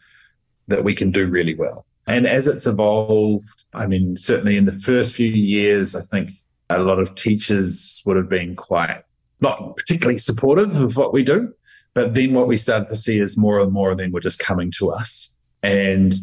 that 0.67 0.83
we 0.83 0.93
can 0.93 1.11
do 1.11 1.27
really 1.27 1.55
well. 1.55 1.85
And 2.07 2.25
as 2.25 2.47
it's 2.47 2.65
evolved, 2.65 3.65
I 3.73 3.85
mean, 3.85 4.15
certainly 4.15 4.57
in 4.57 4.65
the 4.65 4.71
first 4.71 5.15
few 5.15 5.29
years, 5.29 5.95
I 5.95 6.01
think 6.01 6.31
a 6.69 6.79
lot 6.79 6.99
of 6.99 7.15
teachers 7.15 8.01
would 8.05 8.17
have 8.17 8.29
been 8.29 8.55
quite 8.55 9.03
not 9.41 9.75
particularly 9.75 10.17
supportive 10.17 10.79
of 10.79 10.95
what 10.95 11.13
we 11.13 11.23
do. 11.23 11.53
But 11.93 12.13
then 12.13 12.33
what 12.33 12.47
we 12.47 12.55
started 12.57 12.87
to 12.87 12.95
see 12.95 13.19
is 13.19 13.37
more 13.37 13.59
and 13.59 13.71
more 13.71 13.91
of 13.91 13.97
them 13.97 14.11
were 14.11 14.21
just 14.21 14.39
coming 14.39 14.71
to 14.77 14.91
us. 14.91 15.35
And 15.61 16.13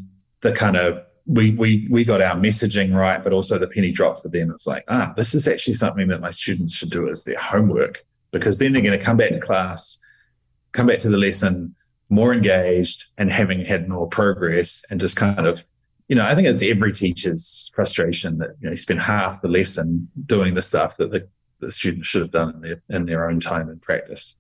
the 0.41 0.53
kind 0.53 0.77
of 0.77 1.03
we 1.29 1.51
we 1.53 1.87
we 1.91 2.05
got 2.05 2.23
our 2.23 2.35
messaging 2.35 2.95
right, 2.95 3.23
but 3.23 3.35
also 3.35 3.59
the 3.59 3.69
penny 3.69 3.93
drop 3.93 4.21
for 4.21 4.29
them. 4.29 4.51
It's 4.51 4.67
like, 4.67 4.85
ah, 4.89 5.13
this 5.17 5.35
is 5.35 5.47
actually 5.47 5.75
something 5.75 6.09
that 6.09 6.21
my 6.21 6.31
students 6.31 6.75
should 6.75 6.91
do 6.91 7.09
as 7.09 7.25
their 7.25 7.39
homework 7.39 8.03
because 8.33 8.59
then 8.59 8.73
they're 8.73 8.83
going 8.83 8.99
to 8.99 9.05
come 9.05 9.19
back 9.19 9.33
to 9.33 9.41
class, 9.41 9.99
come 10.73 10.87
back 10.87 10.99
to 11.01 11.11
the 11.11 11.19
lesson 11.19 11.75
more 12.11 12.33
engaged 12.33 13.05
and 13.19 13.31
having 13.31 13.65
had 13.65 13.89
more 13.89 14.09
progress 14.09 14.83
and 14.91 15.01
just 15.01 15.17
kind 15.17 15.47
of, 15.47 15.67
you 16.09 16.17
know, 16.17 16.25
I 16.25 16.35
think 16.35 16.49
it's 16.49 16.63
every 16.63 16.93
teacher's 16.93 17.71
frustration 17.75 18.39
that 18.39 18.51
you 18.61 18.65
know, 18.65 18.71
they 18.71 18.77
spend 18.77 19.03
half 19.03 19.43
the 19.43 19.49
lesson 19.49 20.09
doing 20.25 20.55
the 20.55 20.63
stuff 20.63 20.97
that 20.97 21.11
the, 21.11 21.29
the 21.61 21.71
students 21.71 22.09
should 22.09 22.23
have 22.23 22.31
done 22.31 22.55
in 22.55 22.61
their 22.63 22.83
in 22.89 23.05
their 23.05 23.29
own 23.29 23.41
time 23.41 23.69
and 23.69 23.83
practice. 23.83 24.39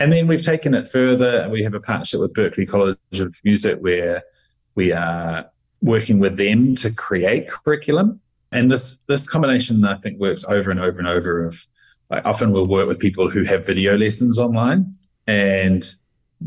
And 0.00 0.12
then 0.12 0.26
we've 0.26 0.42
taken 0.42 0.74
it 0.74 0.88
further. 0.88 1.48
We 1.48 1.62
have 1.62 1.74
a 1.74 1.80
partnership 1.80 2.18
with 2.18 2.34
Berklee 2.34 2.68
College 2.68 2.98
of 3.20 3.36
Music 3.44 3.78
where 3.78 4.22
we 4.74 4.90
are 4.90 5.46
working 5.84 6.18
with 6.18 6.36
them 6.36 6.74
to 6.76 6.90
create 6.90 7.48
curriculum. 7.48 8.20
And 8.50 8.70
this 8.70 9.00
this 9.06 9.28
combination, 9.28 9.84
I 9.84 9.96
think, 9.98 10.18
works 10.18 10.44
over 10.44 10.70
and 10.70 10.80
over 10.80 10.98
and 10.98 11.06
over. 11.06 11.44
Of 11.44 11.66
like, 12.10 12.24
often 12.24 12.50
we'll 12.50 12.66
work 12.66 12.88
with 12.88 12.98
people 12.98 13.28
who 13.28 13.44
have 13.44 13.66
video 13.66 13.96
lessons 13.96 14.38
online, 14.38 14.96
and 15.26 15.84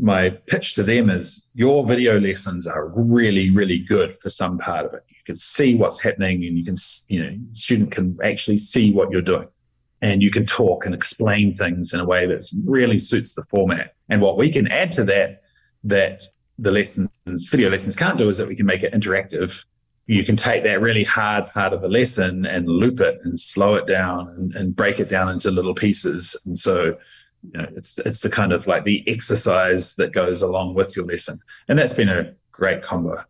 my 0.00 0.30
pitch 0.46 0.74
to 0.74 0.82
them 0.82 1.08
is 1.10 1.46
your 1.54 1.84
video 1.86 2.20
lessons 2.20 2.66
are 2.66 2.88
really 2.94 3.50
really 3.50 3.78
good 3.78 4.14
for 4.14 4.30
some 4.30 4.58
part 4.58 4.84
of 4.84 4.94
it 4.94 5.02
you 5.08 5.16
can 5.24 5.34
see 5.34 5.74
what's 5.74 5.98
happening 5.98 6.44
and 6.44 6.56
you 6.56 6.64
can 6.64 6.76
you 7.08 7.20
know 7.20 7.36
student 7.52 7.90
can 7.90 8.16
actually 8.22 8.58
see 8.58 8.92
what 8.92 9.10
you're 9.10 9.22
doing 9.22 9.48
and 10.00 10.22
you 10.22 10.30
can 10.30 10.46
talk 10.46 10.86
and 10.86 10.94
explain 10.94 11.54
things 11.54 11.92
in 11.92 12.00
a 12.00 12.04
way 12.04 12.26
that 12.26 12.44
really 12.64 12.98
suits 12.98 13.34
the 13.34 13.42
format 13.50 13.94
and 14.08 14.20
what 14.20 14.36
we 14.36 14.50
can 14.50 14.68
add 14.68 14.92
to 14.92 15.02
that 15.02 15.42
that 15.82 16.22
the 16.58 16.70
lessons, 16.70 17.10
video 17.50 17.70
lessons 17.70 17.96
can't 17.96 18.18
do 18.18 18.28
is 18.28 18.38
that 18.38 18.48
we 18.48 18.56
can 18.56 18.66
make 18.66 18.82
it 18.82 18.92
interactive. 18.92 19.64
You 20.06 20.24
can 20.24 20.36
take 20.36 20.64
that 20.64 20.80
really 20.80 21.04
hard 21.04 21.48
part 21.48 21.72
of 21.72 21.82
the 21.82 21.88
lesson 21.88 22.46
and 22.46 22.66
loop 22.66 23.00
it 23.00 23.18
and 23.24 23.38
slow 23.38 23.74
it 23.74 23.86
down 23.86 24.28
and, 24.30 24.54
and 24.54 24.74
break 24.74 24.98
it 25.00 25.08
down 25.08 25.28
into 25.28 25.50
little 25.50 25.74
pieces. 25.74 26.36
And 26.46 26.58
so, 26.58 26.96
you 27.42 27.52
know, 27.52 27.66
it's 27.76 27.98
it's 27.98 28.22
the 28.22 28.30
kind 28.30 28.52
of 28.52 28.66
like 28.66 28.84
the 28.84 29.04
exercise 29.06 29.96
that 29.96 30.12
goes 30.12 30.42
along 30.42 30.74
with 30.74 30.96
your 30.96 31.06
lesson. 31.06 31.38
And 31.68 31.78
that's 31.78 31.92
been 31.92 32.08
a 32.08 32.34
great 32.50 32.82
combo. 32.82 33.22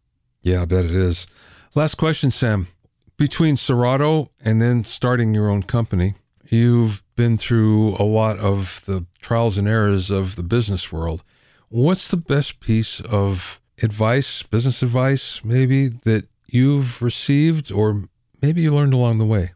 Yeah, 0.43 0.63
I 0.63 0.65
bet 0.65 0.85
it 0.85 0.93
is. 0.93 1.27
Last 1.75 1.97
question, 1.97 2.31
Sam. 2.31 2.69
Between 3.17 3.57
Serato 3.57 4.31
and 4.41 4.63
then 4.63 4.85
starting 4.85 5.35
your 5.35 5.51
own 5.51 5.65
company, 5.65 6.15
you've 6.49 7.03
been 7.17 7.37
through 7.37 7.97
a 7.97 8.05
lot 8.05 8.39
of 8.39 8.83
the 8.87 9.05
trials 9.21 9.59
and 9.59 9.67
errors 9.67 10.11
of 10.11 10.37
the 10.37 10.45
business 10.45 10.93
world. 10.93 11.25
What's 11.71 12.09
the 12.09 12.17
best 12.17 12.61
piece 12.61 13.01
of 13.01 13.61
advice, 13.83 14.43
business 14.43 14.83
advice, 14.83 15.45
maybe, 15.45 15.89
that 15.89 16.27
you've 16.47 17.03
received 17.03 17.71
or 17.71 18.05
maybe 18.41 18.63
you 18.63 18.75
learned 18.75 18.95
along 18.95 19.19
the 19.19 19.27
way? 19.27 19.53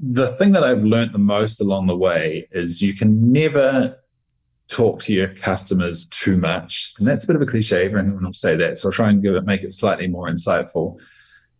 The 0.00 0.28
thing 0.36 0.52
that 0.52 0.64
I've 0.64 0.82
learned 0.82 1.12
the 1.12 1.18
most 1.18 1.60
along 1.60 1.86
the 1.86 1.96
way 1.96 2.48
is 2.50 2.80
you 2.80 2.94
can 2.94 3.32
never 3.32 3.96
talk 4.68 5.02
to 5.02 5.12
your 5.12 5.28
customers 5.28 6.06
too 6.06 6.36
much. 6.36 6.94
And 6.98 7.06
that's 7.06 7.24
a 7.24 7.26
bit 7.26 7.36
of 7.36 7.42
a 7.42 7.46
cliche, 7.46 7.84
everyone 7.84 8.24
will 8.24 8.32
say 8.32 8.56
that. 8.56 8.78
So 8.78 8.88
I'll 8.88 8.92
try 8.92 9.10
and 9.10 9.22
give 9.22 9.34
it, 9.34 9.44
make 9.44 9.62
it 9.62 9.72
slightly 9.74 10.08
more 10.08 10.28
insightful. 10.28 10.98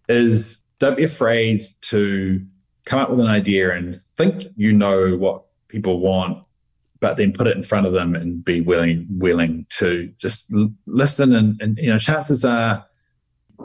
Is 0.08 0.62
don't 0.78 0.96
be 0.96 1.04
afraid 1.04 1.62
to 1.82 2.44
come 2.84 3.00
up 3.00 3.10
with 3.10 3.20
an 3.20 3.26
idea 3.26 3.74
and 3.74 4.00
think 4.16 4.44
you 4.56 4.72
know 4.72 5.16
what 5.16 5.44
people 5.68 6.00
want 6.00 6.45
but 7.00 7.16
then 7.16 7.32
put 7.32 7.46
it 7.46 7.56
in 7.56 7.62
front 7.62 7.86
of 7.86 7.92
them 7.92 8.14
and 8.14 8.44
be 8.44 8.60
willing 8.60 9.06
willing 9.10 9.66
to 9.70 10.12
just 10.18 10.52
listen 10.86 11.34
and, 11.34 11.60
and 11.60 11.78
you 11.78 11.88
know 11.88 11.98
chances 11.98 12.44
are 12.44 12.84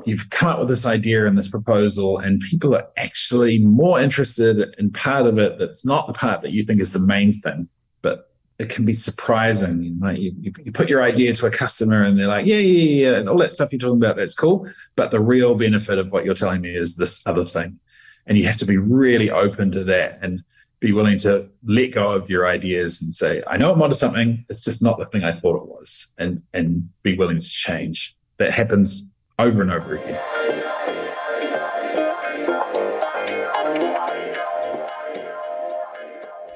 you've 0.05 0.29
come 0.29 0.49
up 0.49 0.59
with 0.59 0.69
this 0.69 0.85
idea 0.85 1.25
and 1.27 1.37
this 1.37 1.49
proposal 1.49 2.17
and 2.17 2.41
people 2.41 2.73
are 2.75 2.87
actually 2.97 3.59
more 3.59 3.99
interested 3.99 4.73
in 4.77 4.89
part 4.91 5.25
of 5.25 5.37
it 5.37 5.57
that's 5.57 5.85
not 5.85 6.07
the 6.07 6.13
part 6.13 6.41
that 6.41 6.51
you 6.51 6.63
think 6.63 6.79
is 6.79 6.93
the 6.93 6.99
main 6.99 7.39
thing 7.41 7.67
but 8.01 8.31
it 8.61 8.69
can 8.69 8.85
be 8.85 8.93
surprising. 8.93 9.83
You, 9.83 9.95
know, 9.99 10.09
you, 10.11 10.53
you 10.63 10.71
put 10.71 10.87
your 10.87 11.01
idea 11.01 11.33
to 11.33 11.47
a 11.47 11.51
customer 11.51 12.03
and 12.03 12.19
they're 12.19 12.27
like 12.27 12.45
yeah 12.45 12.57
yeah 12.57 13.21
yeah 13.21 13.29
all 13.29 13.37
that 13.37 13.53
stuff 13.53 13.71
you're 13.71 13.79
talking 13.79 13.97
about 13.97 14.17
that's 14.17 14.35
cool. 14.35 14.69
But 14.95 15.09
the 15.09 15.19
real 15.19 15.55
benefit 15.55 15.97
of 15.97 16.11
what 16.11 16.25
you're 16.25 16.35
telling 16.35 16.61
me 16.61 16.73
is 16.73 16.95
this 16.95 17.21
other 17.25 17.43
thing. 17.43 17.79
And 18.27 18.37
you 18.37 18.45
have 18.45 18.57
to 18.57 18.65
be 18.65 18.77
really 18.77 19.31
open 19.31 19.71
to 19.71 19.83
that 19.85 20.19
and 20.21 20.43
be 20.81 20.91
willing 20.91 21.17
to 21.19 21.47
let 21.63 21.91
go 21.91 22.11
of 22.11 22.29
your 22.29 22.47
ideas 22.47 23.01
and 23.01 23.13
say, 23.15 23.43
I 23.47 23.55
know 23.55 23.71
I'm 23.71 23.81
onto 23.81 23.95
something. 23.95 24.43
It's 24.49 24.63
just 24.63 24.81
not 24.81 24.97
the 24.97 25.05
thing 25.05 25.23
I 25.23 25.31
thought 25.31 25.55
it 25.55 25.67
was, 25.67 26.07
and 26.17 26.41
and 26.53 26.89
be 27.03 27.15
willing 27.15 27.39
to 27.39 27.47
change. 27.47 28.17
That 28.37 28.51
happens 28.51 29.07
over 29.39 29.61
and 29.61 29.71
over 29.71 29.95
again. 29.95 30.19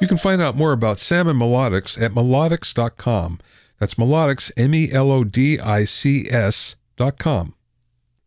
You 0.01 0.07
can 0.07 0.17
find 0.17 0.41
out 0.41 0.57
more 0.57 0.73
about 0.73 0.99
Sam 0.99 1.27
and 1.27 1.39
Melodics 1.39 2.01
at 2.01 2.11
melodics.com. 2.11 3.39
That's 3.79 3.93
melodics, 3.95 4.51
M 4.57 4.73
E 4.73 4.91
L 4.91 5.11
O 5.11 5.23
D 5.23 5.59
I 5.59 5.85
C 5.85 6.27
S.com. 6.29 7.53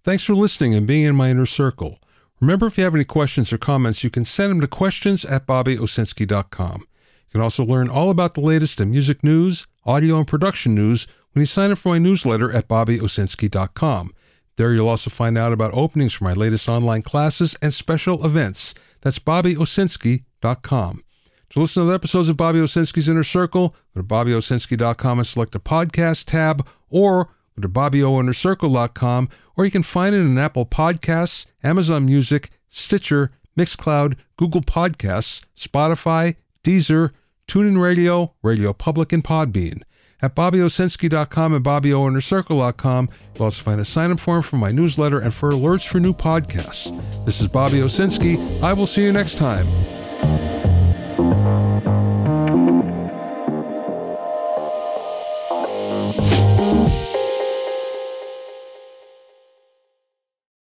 Thanks 0.05 0.25
for 0.25 0.35
listening 0.35 0.75
and 0.75 0.87
being 0.87 1.05
in 1.05 1.17
my 1.17 1.31
inner 1.31 1.47
circle. 1.47 1.99
Remember, 2.41 2.67
if 2.67 2.79
you 2.79 2.85
have 2.85 2.95
any 2.95 3.05
questions 3.05 3.53
or 3.53 3.59
comments, 3.59 4.05
you 4.05 4.11
can 4.11 4.25
send 4.25 4.51
them 4.51 4.61
to 4.61 4.69
questions 4.69 5.25
at 5.25 5.47
bobbyowsinski.com. 5.47 6.81
You 6.81 7.33
can 7.33 7.41
also 7.41 7.65
learn 7.65 7.89
all 7.89 8.11
about 8.11 8.35
the 8.35 8.41
latest 8.41 8.81
in 8.81 8.91
music 8.91 9.25
news, 9.25 9.67
audio, 9.85 10.19
and 10.19 10.27
production 10.27 10.75
news 10.75 11.07
when 11.33 11.43
you 11.43 11.47
sign 11.47 11.71
up 11.71 11.79
for 11.79 11.91
my 11.91 11.99
newsletter 11.99 12.53
at 12.53 12.69
bobbyowsinski.com. 12.69 14.15
There 14.57 14.73
you'll 14.73 14.89
also 14.89 15.11
find 15.11 15.37
out 15.37 15.53
about 15.53 15.75
openings 15.75 16.15
for 16.15 16.25
my 16.25 16.33
latest 16.33 16.69
online 16.69 17.03
classes 17.03 17.57
and 17.61 17.73
special 17.75 18.25
events. 18.25 18.75
That's 19.03 19.19
bobbyowsinski.com. 19.19 21.05
To 21.51 21.61
listen 21.61 21.83
to 21.83 21.89
the 21.89 21.95
episodes 21.95 22.29
of 22.29 22.37
Bobby 22.37 22.59
Owsinski's 22.59 23.09
Inner 23.09 23.25
Circle, 23.25 23.75
go 23.95 24.03
to 24.03 24.07
bobbyowsinski.com 24.07 25.19
and 25.19 25.27
select 25.27 25.53
the 25.53 25.61
podcast 25.61 26.25
tab 26.27 26.67
or 26.91 27.31
Go 27.59 27.63
to 27.63 27.69
BobbyOInnerCircle.com, 27.69 29.29
or 29.57 29.65
you 29.65 29.71
can 29.71 29.83
find 29.83 30.15
it 30.15 30.21
in 30.21 30.39
Apple 30.39 30.65
Podcasts, 30.65 31.47
Amazon 31.65 32.07
Music, 32.07 32.51
Stitcher, 32.69 33.33
Mixcloud, 33.59 34.15
Google 34.37 34.61
Podcasts, 34.61 35.43
Spotify, 35.57 36.37
Deezer, 36.63 37.11
TuneIn 37.49 37.81
Radio, 37.81 38.35
Radio 38.43 38.73
Public, 38.73 39.13
and 39.13 39.25
Podbean. 39.25 39.83
At 40.21 40.37
BobbyOwsinski.com 40.37 41.55
and 41.55 41.65
BobbyOInnerCircle.com, 41.65 43.09
you'll 43.35 43.45
also 43.45 43.63
find 43.63 43.81
a 43.81 43.85
sign-up 43.85 44.21
form 44.21 44.43
for 44.43 44.57
my 44.57 44.71
newsletter 44.71 45.19
and 45.19 45.35
for 45.35 45.51
alerts 45.51 45.87
for 45.87 45.99
new 45.99 46.13
podcasts. 46.13 46.95
This 47.25 47.41
is 47.41 47.49
Bobby 47.49 47.79
Owsinski. 47.79 48.63
I 48.63 48.73
will 48.73 48.87
see 48.87 49.03
you 49.03 49.13
next 49.13 49.37
time. 49.37 49.67